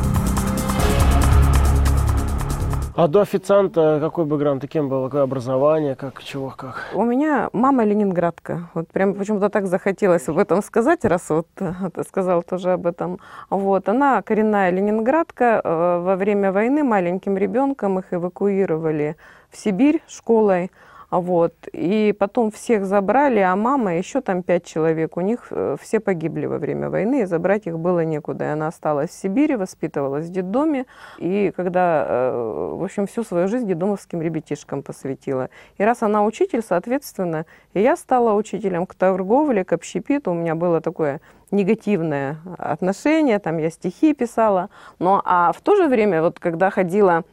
А 2.97 3.09
до 3.09 3.21
официанта 3.21 3.99
какой 4.01 4.25
бэкграунд? 4.25 4.63
Ты 4.63 4.69
кем 4.69 4.89
был? 4.89 5.05
Какое 5.05 5.25
образование? 5.25 5.95
Как, 5.97 6.23
чего, 6.23 6.55
как? 6.57 6.83
У 6.95 7.05
меня 7.05 7.51
мама 7.53 7.85
ленинградка. 7.85 8.71
Вот 8.73 8.89
прям 8.89 9.13
почему-то 9.13 9.51
так 9.51 9.67
захотелось 9.67 10.27
об 10.31 10.39
этом 10.39 10.63
сказать, 10.63 11.05
раз 11.05 11.29
вот 11.29 11.47
э, 11.59 11.75
ты 11.95 12.05
сказал 12.05 12.43
тоже 12.43 12.73
об 12.73 12.87
этом. 12.87 13.19
Вот, 13.51 13.91
она 13.91 14.23
коренная 14.23 14.71
ленинградка. 14.71 15.61
Э, 15.63 15.99
Во 16.01 16.17
время 16.17 16.53
войны 16.53 16.85
маленьким 16.85 17.37
ребенком 17.37 17.99
их 17.99 18.15
эвакуировали 18.15 19.17
в 19.51 19.59
Сибирь 19.59 20.01
школой. 20.09 20.71
Вот. 21.11 21.55
И 21.73 22.15
потом 22.19 22.51
всех 22.51 22.85
забрали, 22.85 23.39
а 23.39 23.55
мама, 23.55 23.97
еще 23.97 24.21
там 24.21 24.43
пять 24.43 24.65
человек, 24.65 25.17
у 25.17 25.21
них 25.21 25.49
э, 25.51 25.77
все 25.81 26.01
погибли 26.01 26.47
во 26.47 26.59
время 26.59 26.91
войны, 26.91 27.23
и 27.23 27.25
забрать 27.27 27.67
их 27.67 27.79
было 27.79 28.05
некуда. 28.05 28.45
И 28.45 28.49
она 28.49 28.69
осталась 28.69 29.11
в 29.11 29.15
Сибири, 29.15 29.57
воспитывалась 29.57 30.27
в 30.27 30.33
детдоме, 30.33 30.87
и 31.19 31.53
когда, 31.57 32.05
э, 32.09 32.75
в 32.77 32.85
общем, 32.85 33.07
всю 33.07 33.23
свою 33.23 33.49
жизнь 33.49 33.67
детдомовским 33.67 34.21
ребятишкам 34.21 34.83
посвятила. 34.83 35.49
И 35.79 35.85
раз 35.85 36.03
она 36.03 36.25
учитель, 36.25 36.63
соответственно, 36.63 37.47
и 37.73 37.81
я 37.81 37.97
стала 37.97 38.35
учителем 38.35 38.87
к 38.87 38.95
торговле, 38.95 39.65
к 39.65 39.73
общепиту. 39.73 40.33
У 40.33 40.35
меня 40.35 40.55
было 40.55 40.81
такое 40.81 41.21
негативное 41.51 42.39
отношение, 42.59 43.39
там 43.39 43.59
я 43.59 43.71
стихи 43.71 44.15
писала. 44.15 44.71
Но 44.99 45.23
а 45.25 45.53
в 45.53 45.61
то 45.61 45.77
же 45.77 45.89
время, 45.89 46.23
вот 46.23 46.41
когда 46.41 46.71
ходила 46.71 47.25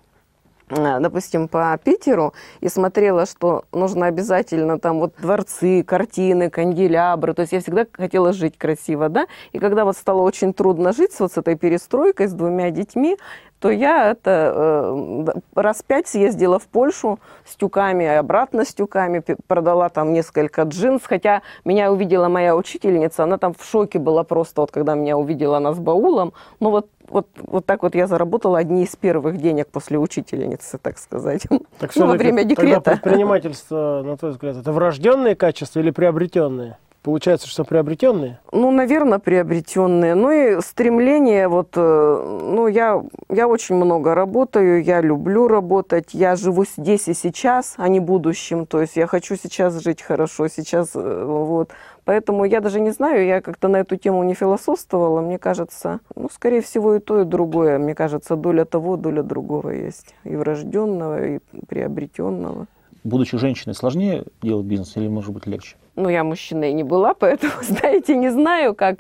допустим, 0.70 1.48
по 1.48 1.78
Питеру 1.84 2.34
и 2.62 2.70
смотрела, 2.70 3.26
что 3.26 3.66
нужно 3.72 4.08
обязательно 4.08 4.80
там 4.80 5.00
вот 5.00 5.14
дворцы, 5.20 5.84
картины, 5.84 6.50
канделябры. 6.50 7.34
То 7.34 7.42
есть 7.42 7.54
я 7.54 7.60
всегда 7.60 7.86
хотела 7.92 8.34
жить 8.34 8.58
красиво, 8.58 9.10
да. 9.10 9.28
И 9.52 9.60
когда 9.60 9.86
вот 9.86 9.98
стало 9.98 10.22
очень 10.22 10.54
трудно 10.54 10.94
жить 10.94 11.12
вот 11.20 11.32
с 11.32 11.38
этой 11.38 11.56
перестройкой, 11.56 12.28
с 12.28 12.34
двумя 12.34 12.72
детьми, 12.72 13.18
то 13.64 13.70
я 13.72 14.12
это 14.12 14.54
э, 14.54 15.26
раз 15.56 15.84
пять 15.88 16.10
съездила 16.10 16.60
в 16.60 16.68
Польшу 16.68 17.18
с 17.46 17.56
тюками, 17.56 18.06
обратно 18.06 18.66
с 18.66 18.74
тюками, 18.74 19.24
продала 19.48 19.88
там 19.88 20.12
несколько 20.12 20.64
джинс, 20.64 21.04
хотя 21.06 21.44
меня 21.64 21.90
увидела 21.90 22.28
моя 22.28 22.58
учительница, 22.58 23.24
она 23.24 23.38
там 23.38 23.54
в 23.58 23.64
шоке 23.64 24.00
была 24.00 24.26
просто, 24.26 24.60
вот 24.60 24.72
когда 24.72 24.96
меня 24.96 25.18
увидела 25.18 25.58
она 25.58 25.72
с 25.72 25.80
баулом, 25.80 26.34
ну 26.60 26.72
вот, 26.72 26.90
вот, 27.14 27.28
вот 27.38 27.66
так 27.66 27.84
вот 27.84 27.96
я 27.96 28.08
заработала 28.08 28.58
одни 28.58 28.84
из 28.84 28.96
первых 28.96 29.38
денег 29.38 29.68
после 29.68 29.98
учительницы, 29.98 30.78
так 30.78 30.98
сказать, 30.98 31.48
Так 31.80 31.92
ну, 31.96 32.08
во 32.08 32.14
время 32.14 32.40
Тогда 32.40 32.50
декрета. 32.56 32.92
предпринимательство, 32.92 34.02
на 34.04 34.18
твой 34.18 34.32
взгляд, 34.32 34.58
это 34.58 34.72
врожденные 34.72 35.36
качества 35.36 35.80
или 35.80 35.92
приобретенные? 35.92 36.78
Получается, 37.04 37.50
что 37.50 37.66
приобретенные? 37.66 38.40
Ну, 38.54 38.72
наверное, 38.72 39.20
приобретенные. 39.20 40.16
Ну 40.16 40.32
и 40.32 40.62
стремление, 40.62 41.50
вот, 41.50 41.72
э, 41.76 42.40
ну, 42.42 42.68
я, 42.68 43.04
я 43.30 43.50
очень 43.50 43.76
много 43.76 44.16
работаю, 44.16 44.82
я 44.82 45.02
люблю 45.02 45.50
работать, 45.50 46.14
я 46.14 46.38
живу 46.38 46.64
здесь 46.64 47.10
и 47.10 47.14
сейчас, 47.14 47.74
а 47.76 47.90
не 47.90 48.00
будущем. 48.00 48.66
То 48.66 48.80
есть 48.80 48.96
я 48.96 49.06
хочу 49.08 49.36
сейчас 49.36 49.84
жить 49.84 50.02
хорошо, 50.02 50.48
сейчас, 50.48 50.92
э, 50.96 51.24
вот. 51.26 51.72
Поэтому 52.06 52.44
я 52.46 52.60
даже 52.60 52.80
не 52.80 52.92
знаю, 52.92 53.26
я 53.26 53.42
как-то 53.42 53.68
на 53.68 53.78
эту 53.78 53.96
тему 53.96 54.24
не 54.24 54.34
философствовала, 54.34 55.22
мне 55.22 55.38
кажется, 55.38 56.00
ну, 56.16 56.30
скорее 56.30 56.62
всего, 56.62 56.96
и 56.96 57.00
то, 57.00 57.22
и 57.22 57.26
другое. 57.26 57.78
Мне 57.78 57.96
кажется, 57.96 58.36
доля 58.36 58.66
того, 58.66 58.98
доля 58.98 59.24
другого 59.24 59.70
есть. 59.70 60.14
И 60.26 60.36
врожденного, 60.36 61.36
и 61.36 61.40
приобретенного. 61.68 62.68
Будучи 63.04 63.38
женщиной, 63.38 63.74
сложнее 63.74 64.26
делать 64.42 64.66
бизнес 64.66 64.96
или, 64.98 65.08
может 65.08 65.34
быть, 65.34 65.46
легче? 65.48 65.76
Ну, 65.96 66.10
я 66.10 66.24
мужчиной 66.24 66.74
не 66.74 66.84
была, 66.84 67.14
поэтому, 67.20 67.54
знаете, 67.62 68.16
не 68.18 68.30
знаю, 68.30 68.76
как. 68.76 69.00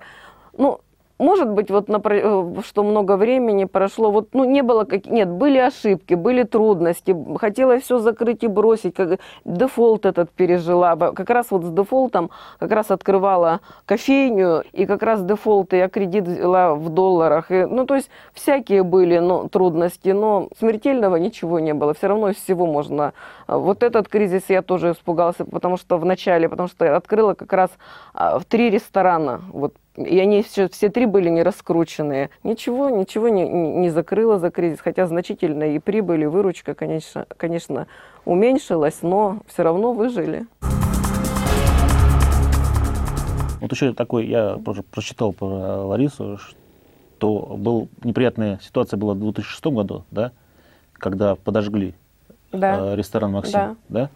Ну, 0.58 0.80
может 1.20 1.50
быть, 1.50 1.70
вот 1.70 1.90
э, 1.90 2.62
что 2.66 2.84
много 2.84 3.18
времени 3.18 3.66
прошло, 3.66 4.12
вот, 4.12 4.30
ну, 4.34 4.46
не 4.46 4.64
было, 4.64 4.84
как, 4.84 5.06
нет, 5.06 5.30
были 5.30 5.58
ошибки, 5.60 6.16
были 6.16 6.44
трудности, 6.44 7.16
хотелось 7.38 7.84
все 7.84 8.00
закрыть 8.00 8.44
и 8.44 8.48
бросить, 8.48 8.96
как 8.96 9.20
дефолт 9.46 10.06
этот 10.06 10.32
пережила, 10.32 10.96
как 10.96 11.30
раз 11.30 11.52
вот 11.52 11.66
с 11.66 11.70
дефолтом, 11.70 12.32
как 12.60 12.72
раз 12.72 12.92
открывала 12.92 13.62
кофейню, 13.86 14.64
и 14.74 14.86
как 14.86 15.04
раз 15.04 15.24
дефолт, 15.24 15.74
я 15.74 15.88
кредит 15.88 16.28
взяла 16.28 16.74
в 16.74 16.90
долларах, 16.90 17.52
и, 17.52 17.66
ну, 17.66 17.86
то 17.86 17.96
есть 17.96 18.10
всякие 18.34 18.84
были 18.84 19.20
ну, 19.20 19.48
трудности, 19.50 20.10
но 20.10 20.50
смертельного 20.58 21.18
ничего 21.18 21.60
не 21.60 21.74
было, 21.74 21.94
все 21.94 22.08
равно 22.08 22.30
из 22.30 22.38
всего 22.38 22.66
можно. 22.66 23.14
Вот 23.48 23.84
этот 23.84 24.08
кризис 24.08 24.44
я 24.50 24.62
тоже 24.62 24.92
испугался, 24.92 25.46
потому 25.46 25.78
что 25.78 25.98
в 25.98 26.06
начале, 26.06 26.48
потому 26.48 26.70
что 26.70 26.86
я 26.86 26.96
открыла 26.96 27.34
как 27.34 27.52
раз 27.54 27.72
а, 28.14 28.40
в 28.40 28.46
три 28.46 28.70
ресторана, 28.70 29.42
вот 29.52 29.74
и 29.96 30.20
они 30.20 30.42
все, 30.42 30.68
все 30.70 30.90
три 30.90 31.06
были 31.06 31.30
не 31.30 31.44
раскрученные. 31.44 32.32
Ничего, 32.44 32.90
ничего 32.90 33.30
не, 33.30 33.48
не 33.48 33.90
закрыло 33.90 34.40
за 34.40 34.50
кризис, 34.50 34.80
хотя 34.80 35.06
значительно 35.06 35.76
и 35.76 35.80
прибыль, 35.80 36.24
и 36.24 36.26
выручка, 36.26 36.74
конечно, 36.74 37.28
конечно, 37.38 37.88
уменьшилась, 38.26 39.02
но 39.02 39.40
все 39.48 39.64
равно 39.64 39.94
выжили. 39.94 40.48
Вот 43.62 43.72
еще 43.72 43.94
такой, 43.94 44.28
я 44.28 44.60
прочитал 44.92 45.32
про 45.32 45.86
Ларису, 45.86 46.38
что 47.18 47.56
был 47.58 47.88
неприятная 48.04 48.60
ситуация 48.64 48.98
была 48.98 49.14
в 49.14 49.20
2006 49.20 49.66
году, 49.68 50.04
да, 50.12 50.32
когда 50.94 51.36
подожгли 51.36 51.94
Да. 52.54 52.94
э, 52.94 52.96
ресторан 52.96 53.32
Максим, 53.32 53.54
Да. 53.54 53.76
да? 53.90 54.10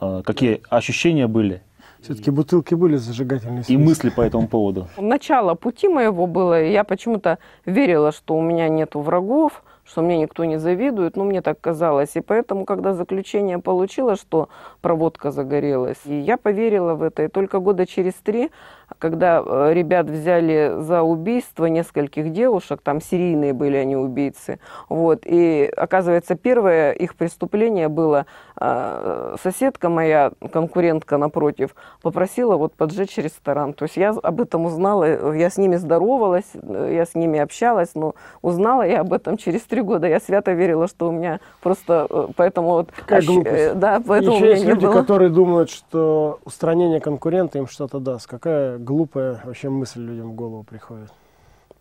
Э, 0.00 0.22
Какие 0.24 0.60
ощущения 0.68 1.26
были 1.26 1.62
Все-таки 2.00 2.30
бутылки 2.30 2.74
были 2.74 2.96
зажигательные. 2.96 3.64
и 3.66 3.76
мысли 3.76 4.10
по 4.10 4.20
этому 4.20 4.46
поводу? 4.48 4.88
Начало 4.98 5.54
пути 5.54 5.88
моего 5.88 6.26
было, 6.26 6.62
и 6.62 6.70
я 6.72 6.84
почему-то 6.84 7.38
верила, 7.64 8.12
что 8.12 8.36
у 8.36 8.42
меня 8.42 8.68
нет 8.68 8.94
врагов, 8.94 9.62
что 9.84 10.02
мне 10.02 10.18
никто 10.18 10.44
не 10.44 10.58
завидует, 10.58 11.16
ну, 11.16 11.24
мне 11.24 11.42
так 11.42 11.60
казалось. 11.60 12.16
И 12.16 12.20
поэтому, 12.20 12.64
когда 12.64 12.94
заключение 12.94 13.58
получила, 13.58 14.16
что 14.16 14.48
проводка 14.80 15.30
загорелась, 15.30 16.00
и 16.04 16.14
я 16.14 16.36
поверила 16.36 16.94
в 16.94 17.02
это. 17.02 17.24
И 17.24 17.28
только 17.28 17.58
года 17.58 17.86
через 17.86 18.14
три, 18.14 18.50
когда 18.98 19.42
э, 19.44 19.72
ребят 19.74 20.08
взяли 20.08 20.74
за 20.78 21.02
убийство 21.02 21.66
нескольких 21.66 22.32
девушек, 22.32 22.80
там 22.82 23.00
серийные 23.00 23.52
были 23.52 23.76
они 23.76 23.96
убийцы, 23.96 24.58
вот, 24.88 25.22
и, 25.24 25.70
оказывается, 25.76 26.34
первое 26.34 26.92
их 26.92 27.16
преступление 27.16 27.88
было, 27.88 28.26
соседка 28.56 29.88
моя, 29.88 30.30
конкурентка 30.52 31.18
напротив, 31.18 31.74
попросила 32.02 32.56
вот 32.56 32.74
поджечь 32.74 33.16
ресторан. 33.18 33.72
То 33.72 33.84
есть 33.84 33.96
я 33.96 34.10
об 34.10 34.40
этом 34.40 34.66
узнала, 34.66 35.32
я 35.34 35.50
с 35.50 35.56
ними 35.56 35.76
здоровалась, 35.76 36.50
э, 36.54 36.92
я 36.94 37.04
с 37.04 37.14
ними 37.14 37.40
общалась, 37.40 37.94
но 37.94 38.14
узнала 38.42 38.82
я 38.86 39.00
об 39.00 39.12
этом 39.12 39.36
через 39.36 39.62
три 39.62 39.82
года. 39.82 40.06
Я 40.06 40.20
свято 40.20 40.52
верила, 40.52 40.86
что 40.86 41.08
у 41.08 41.12
меня 41.12 41.40
просто, 41.62 42.06
э, 42.08 42.26
поэтому 42.36 42.68
вот... 42.68 42.92
Какая 42.92 43.20
ощ- 43.20 43.26
глупость. 43.26 43.54
э, 43.56 43.74
Да, 43.74 44.00
поэтому 44.06 44.36
Еще 44.36 44.50
есть 44.50 44.64
люди, 44.64 44.86
было. 44.86 44.92
которые 44.92 45.30
думают, 45.30 45.70
что 45.70 46.38
устранение 46.44 47.00
конкурента 47.00 47.58
им 47.58 47.66
что-то 47.66 47.98
даст. 47.98 48.26
Какая 48.28 48.78
глупая 48.78 49.40
вообще 49.44 49.68
мысль 49.68 50.00
людям 50.00 50.30
в 50.30 50.34
голову 50.34 50.62
приходит. 50.62 51.12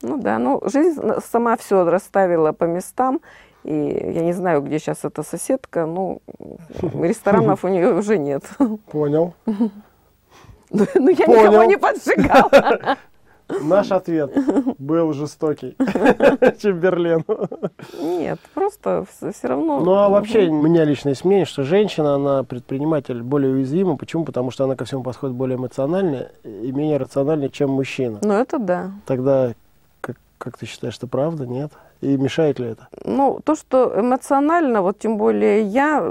Ну 0.01 0.17
да, 0.17 0.37
ну 0.37 0.61
жизнь 0.65 1.01
сама 1.31 1.55
все 1.55 1.85
расставила 1.85 2.51
по 2.51 2.65
местам. 2.65 3.21
И 3.63 3.73
я 3.73 4.21
не 4.21 4.33
знаю, 4.33 4.61
где 4.61 4.79
сейчас 4.79 5.05
эта 5.05 5.23
соседка, 5.23 5.85
ну, 5.85 6.21
ресторанов 6.81 7.63
у 7.63 7.67
нее 7.67 7.93
уже 7.93 8.17
нет. 8.17 8.43
Понял. 8.91 9.33
Ну, 10.75 11.09
я 11.09 11.25
Понял. 11.27 11.51
никого 11.51 11.63
не 11.65 11.77
поджигала. 11.77 12.97
Наш 13.61 13.91
ответ 13.91 14.31
был 14.79 15.13
жестокий. 15.13 15.75
Чемберлен. 16.61 17.23
Нет, 18.01 18.39
просто 18.53 19.05
все 19.11 19.47
равно. 19.47 19.81
Ну 19.81 19.93
а 19.93 20.09
вообще, 20.09 20.47
у 20.47 20.61
меня 20.61 20.85
лично 20.85 21.09
есть 21.09 21.25
мнение, 21.25 21.45
что 21.45 21.63
женщина, 21.63 22.15
она 22.15 22.43
предприниматель 22.43 23.21
более 23.21 23.53
уязвима. 23.53 23.97
Почему? 23.97 24.25
Потому 24.25 24.51
что 24.51 24.63
она 24.63 24.75
ко 24.75 24.85
всему 24.85 25.03
подходит 25.03 25.35
более 25.35 25.57
эмоционально 25.57 26.29
и 26.43 26.71
менее 26.71 26.97
рационально, 26.97 27.49
чем 27.49 27.71
мужчина. 27.71 28.19
Ну 28.23 28.33
это 28.33 28.59
да. 28.59 28.91
Тогда, 29.05 29.53
как, 30.43 30.57
ты 30.57 30.65
считаешь, 30.65 30.97
это 30.97 31.07
правда, 31.07 31.47
нет? 31.47 31.71
И 32.01 32.17
мешает 32.17 32.59
ли 32.59 32.67
это? 32.71 32.89
Ну, 33.05 33.39
то, 33.45 33.55
что 33.55 33.93
эмоционально, 33.97 34.81
вот 34.81 34.99
тем 34.99 35.17
более 35.17 35.61
я 35.61 36.01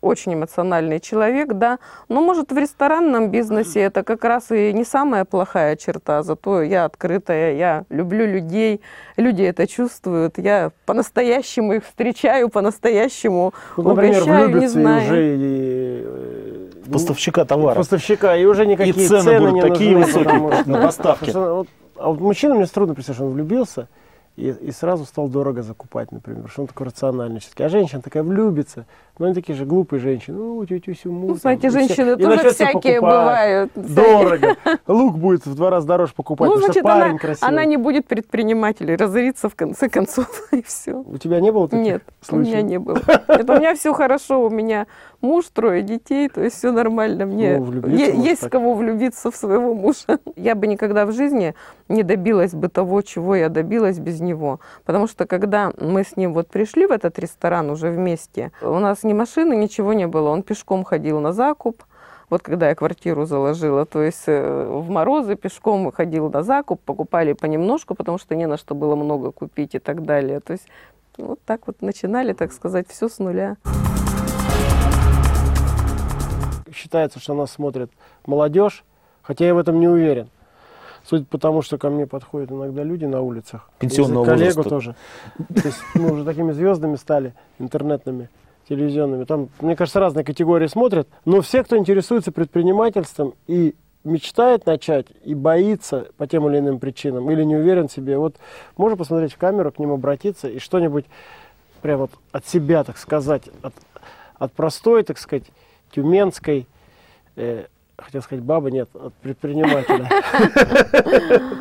очень 0.00 0.32
эмоциональный 0.32 1.00
человек, 1.00 1.52
да, 1.52 1.78
но, 2.08 2.22
может, 2.22 2.50
в 2.50 2.56
ресторанном 2.56 3.30
бизнесе 3.30 3.80
это 3.80 4.04
как 4.04 4.24
раз 4.24 4.50
и 4.50 4.72
не 4.72 4.84
самая 4.84 5.26
плохая 5.26 5.76
черта, 5.76 6.22
зато 6.22 6.62
я 6.62 6.86
открытая, 6.86 7.54
я 7.54 7.84
люблю 7.90 8.24
людей, 8.26 8.80
люди 9.18 9.42
это 9.42 9.66
чувствуют, 9.66 10.38
я 10.38 10.70
по-настоящему 10.86 11.74
их 11.74 11.84
встречаю, 11.84 12.48
по-настоящему 12.48 13.52
Ну, 13.76 13.82
например, 13.90 14.22
угощаю, 14.22 14.56
не 14.60 14.66
знаю. 14.68 15.02
уже 15.02 15.36
и, 15.36 16.02
э, 16.06 16.68
Поставщика 16.90 17.44
товара. 17.44 17.74
поставщика, 17.76 18.34
и 18.34 18.46
уже 18.46 18.64
никакие 18.66 19.04
И 19.04 19.08
цены 19.08 19.38
будут 19.40 19.54
не 19.54 19.60
такие 19.62 19.96
нужны, 19.98 20.06
высокие 20.22 20.64
на 20.66 20.80
поставки. 20.80 21.28
что 21.30 21.54
вот- 21.56 21.68
а 22.02 22.08
вот 22.08 22.20
мужчина 22.20 22.54
мне 22.54 22.66
трудно 22.66 22.94
представить, 22.94 23.18
что 23.18 23.26
он 23.26 23.32
влюбился 23.32 23.88
и, 24.36 24.48
и 24.48 24.72
сразу 24.72 25.04
стал 25.04 25.28
дорого 25.28 25.62
закупать, 25.62 26.10
например, 26.10 26.48
что 26.48 26.62
он 26.62 26.68
такой 26.68 26.86
рациональный. 26.86 27.40
А 27.56 27.68
женщина 27.68 28.02
такая 28.02 28.22
влюбится, 28.22 28.86
но 29.18 29.26
они 29.26 29.34
такие 29.34 29.54
же 29.56 29.64
глупые 29.66 30.00
женщины. 30.00 30.38
Ну, 30.38 30.64
тетю 30.64 30.94
Сюму. 30.94 31.20
Ну, 31.28 31.34
там, 31.34 31.36
знаете, 31.38 31.68
все- 31.68 31.78
женщины 31.78 32.12
и 32.18 32.22
тоже 32.22 32.50
всякие 32.50 33.00
покупать. 33.00 33.00
бывают. 33.00 33.70
Дорого. 33.74 34.56
Лук 34.86 35.18
будет 35.18 35.46
в 35.46 35.54
два 35.54 35.70
раза 35.70 35.86
дороже 35.86 36.12
покупать, 36.14 36.48
Ну, 36.48 36.54
потому 36.54 36.66
значит, 36.72 36.80
что 36.82 36.88
парень 36.88 37.10
она, 37.10 37.18
красивый. 37.18 37.48
она 37.48 37.64
не 37.64 37.76
будет 37.76 38.06
предпринимателей, 38.06 38.96
разорится 38.96 39.48
в 39.48 39.54
конце 39.54 39.88
концов, 39.88 40.26
и 40.52 40.62
все. 40.62 40.92
У 41.06 41.18
тебя 41.18 41.40
не 41.40 41.52
было 41.52 41.68
таких 41.68 41.84
Нет, 41.84 42.02
у 42.22 42.24
случаев? 42.24 42.46
меня 42.54 42.62
не 42.62 42.78
было. 42.78 42.98
Это 43.28 43.52
у 43.52 43.56
меня 43.58 43.74
все 43.74 43.92
хорошо, 43.92 44.44
у 44.46 44.50
меня 44.50 44.86
муж, 45.20 45.44
трое 45.52 45.82
детей, 45.82 46.28
то 46.28 46.42
есть 46.42 46.56
все 46.56 46.72
нормально. 46.72 47.26
Мне 47.26 47.58
Ну, 47.58 47.86
есть 47.88 48.42
в 48.42 48.48
кого 48.48 48.74
влюбиться 48.74 49.30
в 49.30 49.36
своего 49.36 49.74
мужа. 49.74 50.18
Я 50.36 50.54
бы 50.54 50.66
никогда 50.66 51.06
в 51.06 51.12
жизни 51.12 51.54
не 51.88 52.02
добилась 52.02 52.52
бы 52.54 52.68
того, 52.68 53.02
чего 53.02 53.36
я 53.36 53.48
добилась 53.50 53.98
без 53.98 54.20
него. 54.20 54.60
Потому 54.84 55.06
что 55.06 55.26
когда 55.26 55.72
мы 55.78 56.04
с 56.04 56.16
ним 56.16 56.32
вот 56.32 56.48
пришли 56.48 56.86
в 56.86 56.90
этот 56.90 57.18
ресторан 57.18 57.70
уже 57.70 57.90
вместе, 57.90 58.50
у 58.62 58.78
нас 58.78 59.01
ни 59.04 59.12
машины, 59.12 59.54
ничего 59.54 59.92
не 59.92 60.06
было. 60.06 60.30
Он 60.30 60.42
пешком 60.42 60.84
ходил 60.84 61.20
на 61.20 61.32
закуп. 61.32 61.82
Вот 62.30 62.42
когда 62.42 62.68
я 62.70 62.74
квартиру 62.74 63.26
заложила, 63.26 63.84
то 63.84 64.02
есть 64.02 64.24
э, 64.26 64.66
в 64.66 64.88
морозы 64.88 65.36
пешком 65.36 65.92
ходил 65.92 66.30
на 66.30 66.42
закуп, 66.42 66.80
покупали 66.80 67.34
понемножку, 67.34 67.94
потому 67.94 68.18
что 68.18 68.34
не 68.34 68.46
на 68.46 68.56
что 68.56 68.74
было 68.74 68.96
много 68.96 69.32
купить 69.32 69.74
и 69.74 69.78
так 69.78 70.04
далее. 70.04 70.40
То 70.40 70.54
есть 70.54 70.66
вот 71.18 71.40
так 71.44 71.66
вот 71.66 71.82
начинали, 71.82 72.32
так 72.32 72.52
сказать, 72.52 72.88
все 72.88 73.08
с 73.08 73.18
нуля. 73.18 73.56
считается, 76.72 77.20
что 77.20 77.34
нас 77.34 77.50
смотрит 77.52 77.90
молодежь, 78.26 78.84
хотя 79.22 79.46
я 79.46 79.54
в 79.54 79.58
этом 79.58 79.78
не 79.78 79.88
уверен. 79.88 80.28
Судя 81.04 81.24
по 81.24 81.38
тому, 81.38 81.62
что 81.62 81.78
ко 81.78 81.90
мне 81.90 82.06
подходят 82.06 82.50
иногда 82.52 82.84
люди 82.84 83.04
на 83.06 83.22
улицах. 83.22 83.68
Пенсионного 83.78 84.24
коллегу 84.24 84.62
возраста. 84.62 84.70
тоже. 84.70 84.96
То 85.48 85.66
есть 85.66 85.78
мы 85.94 86.12
уже 86.12 86.24
такими 86.24 86.52
звездами 86.52 86.96
стали, 86.96 87.34
интернетными, 87.58 88.28
телевизионными. 88.72 89.24
Там, 89.24 89.48
мне 89.60 89.76
кажется, 89.76 90.00
разные 90.00 90.24
категории 90.24 90.66
смотрят. 90.66 91.08
Но 91.24 91.40
все, 91.40 91.62
кто 91.62 91.76
интересуется 91.76 92.32
предпринимательством 92.32 93.34
и 93.46 93.74
мечтает 94.04 94.66
начать, 94.66 95.06
и 95.24 95.34
боится 95.34 96.08
по 96.16 96.26
тем 96.26 96.48
или 96.48 96.58
иным 96.58 96.78
причинам, 96.78 97.30
или 97.30 97.44
не 97.44 97.54
уверен 97.56 97.88
в 97.88 97.92
себе, 97.92 98.18
вот 98.18 98.36
можно 98.76 98.96
посмотреть 98.96 99.34
в 99.34 99.38
камеру, 99.38 99.70
к 99.70 99.78
ним 99.78 99.92
обратиться 99.92 100.48
и 100.48 100.58
что-нибудь 100.58 101.04
прям 101.82 102.00
вот 102.00 102.10
от 102.32 102.46
себя, 102.46 102.82
так 102.82 102.98
сказать, 102.98 103.44
от, 103.62 103.74
от 104.34 104.52
простой, 104.52 105.04
так 105.04 105.18
сказать, 105.18 105.44
тюменской, 105.94 106.66
э, 107.36 107.66
хотел 107.96 108.22
сказать 108.22 108.42
бабы, 108.42 108.72
нет, 108.72 108.88
от 108.94 109.14
предпринимателя. 109.14 110.08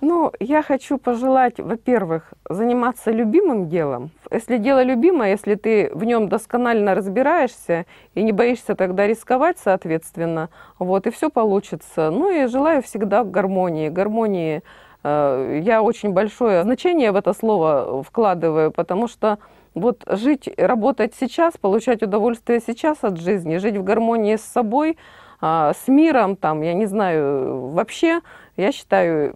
Ну, 0.00 0.32
я 0.38 0.62
хочу 0.62 0.96
пожелать, 0.96 1.58
во-первых, 1.58 2.32
заниматься 2.48 3.10
любимым 3.10 3.68
делом. 3.68 4.10
Если 4.30 4.58
дело 4.58 4.82
любимое, 4.82 5.30
если 5.30 5.56
ты 5.56 5.90
в 5.92 6.04
нем 6.04 6.28
досконально 6.28 6.94
разбираешься 6.94 7.84
и 8.14 8.22
не 8.22 8.30
боишься 8.30 8.76
тогда 8.76 9.08
рисковать, 9.08 9.58
соответственно, 9.58 10.50
вот, 10.78 11.08
и 11.08 11.10
все 11.10 11.30
получится. 11.30 12.10
Ну 12.10 12.30
и 12.30 12.46
желаю 12.46 12.80
всегда 12.82 13.24
гармонии. 13.24 13.88
Гармонии 13.88 14.62
э, 15.02 15.60
я 15.64 15.82
очень 15.82 16.12
большое 16.12 16.62
значение 16.62 17.10
в 17.10 17.16
это 17.16 17.32
слово 17.32 18.04
вкладываю, 18.04 18.70
потому 18.70 19.08
что 19.08 19.38
вот 19.74 20.04
жить, 20.06 20.48
работать 20.56 21.14
сейчас, 21.18 21.56
получать 21.56 22.04
удовольствие 22.04 22.60
сейчас 22.64 22.98
от 23.02 23.18
жизни, 23.18 23.56
жить 23.56 23.76
в 23.76 23.82
гармонии 23.82 24.36
с 24.36 24.42
собой, 24.42 24.96
а, 25.40 25.72
с 25.72 25.88
миром, 25.88 26.36
там, 26.36 26.62
я 26.62 26.74
не 26.74 26.86
знаю, 26.86 27.68
вообще, 27.68 28.20
я 28.56 28.72
считаю, 28.72 29.34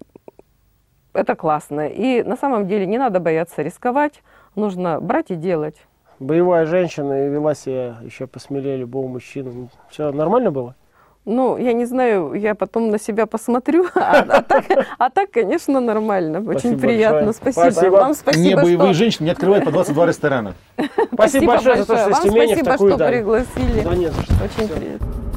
это 1.13 1.37
классно. 1.37 1.89
И 1.89 2.23
на 2.23 2.37
самом 2.37 2.67
деле 2.67 2.87
не 2.87 2.99
надо 2.99 3.21
бояться 3.21 3.63
рисковать, 3.63 4.23
нужно 4.55 5.01
брать 5.01 5.31
и 5.31 5.35
делать. 5.35 5.77
Боевая 6.19 6.67
женщина 6.67 7.27
и 7.27 7.31
вела 7.31 7.55
себя 7.55 7.97
еще 8.03 8.27
посмелее 8.27 8.77
любого 8.77 9.09
мужчины. 9.09 9.69
Все 9.91 10.13
нормально 10.13 10.51
было? 10.51 10.77
Ну, 11.25 11.57
я 11.57 11.73
не 11.73 11.85
знаю, 11.85 12.33
я 12.35 12.57
потом 12.57 12.91
на 12.91 12.99
себя 12.99 13.27
посмотрю, 13.27 13.87
а, 13.95 14.25
а 14.29 14.43
так, 14.43 14.65
а 14.99 15.09
так, 15.09 15.31
конечно, 15.31 15.79
нормально, 15.79 16.41
очень 16.41 16.71
Спасибо 16.71 16.81
приятно, 16.81 17.27
большое. 17.27 17.33
спасибо. 17.35 17.71
Спасибо. 17.71 17.93
Вам 17.93 18.15
спасибо, 18.15 18.45
не 18.45 18.55
боевые 18.57 18.93
что... 18.93 18.99
женщины 18.99 19.27
не 19.27 19.31
открывают 19.31 19.65
по 19.65 19.71
22 19.71 20.07
ресторана. 20.07 20.55
Спасибо 21.13 21.47
большое 21.47 21.77
за 21.77 21.87
то, 21.87 21.97
что 21.97 22.11
Вам 22.11 22.13
из 22.13 22.19
Тюмени 22.25 22.47
в 22.47 22.49
спасибо, 22.55 22.71
такую 22.71 22.95
что 22.95 23.07
пригласили. 23.07 23.81
Да 23.85 23.95
нет 23.95 24.13
за 24.13 24.23
что. 24.23 24.35
Очень 24.45 24.69
приятно. 24.69 25.32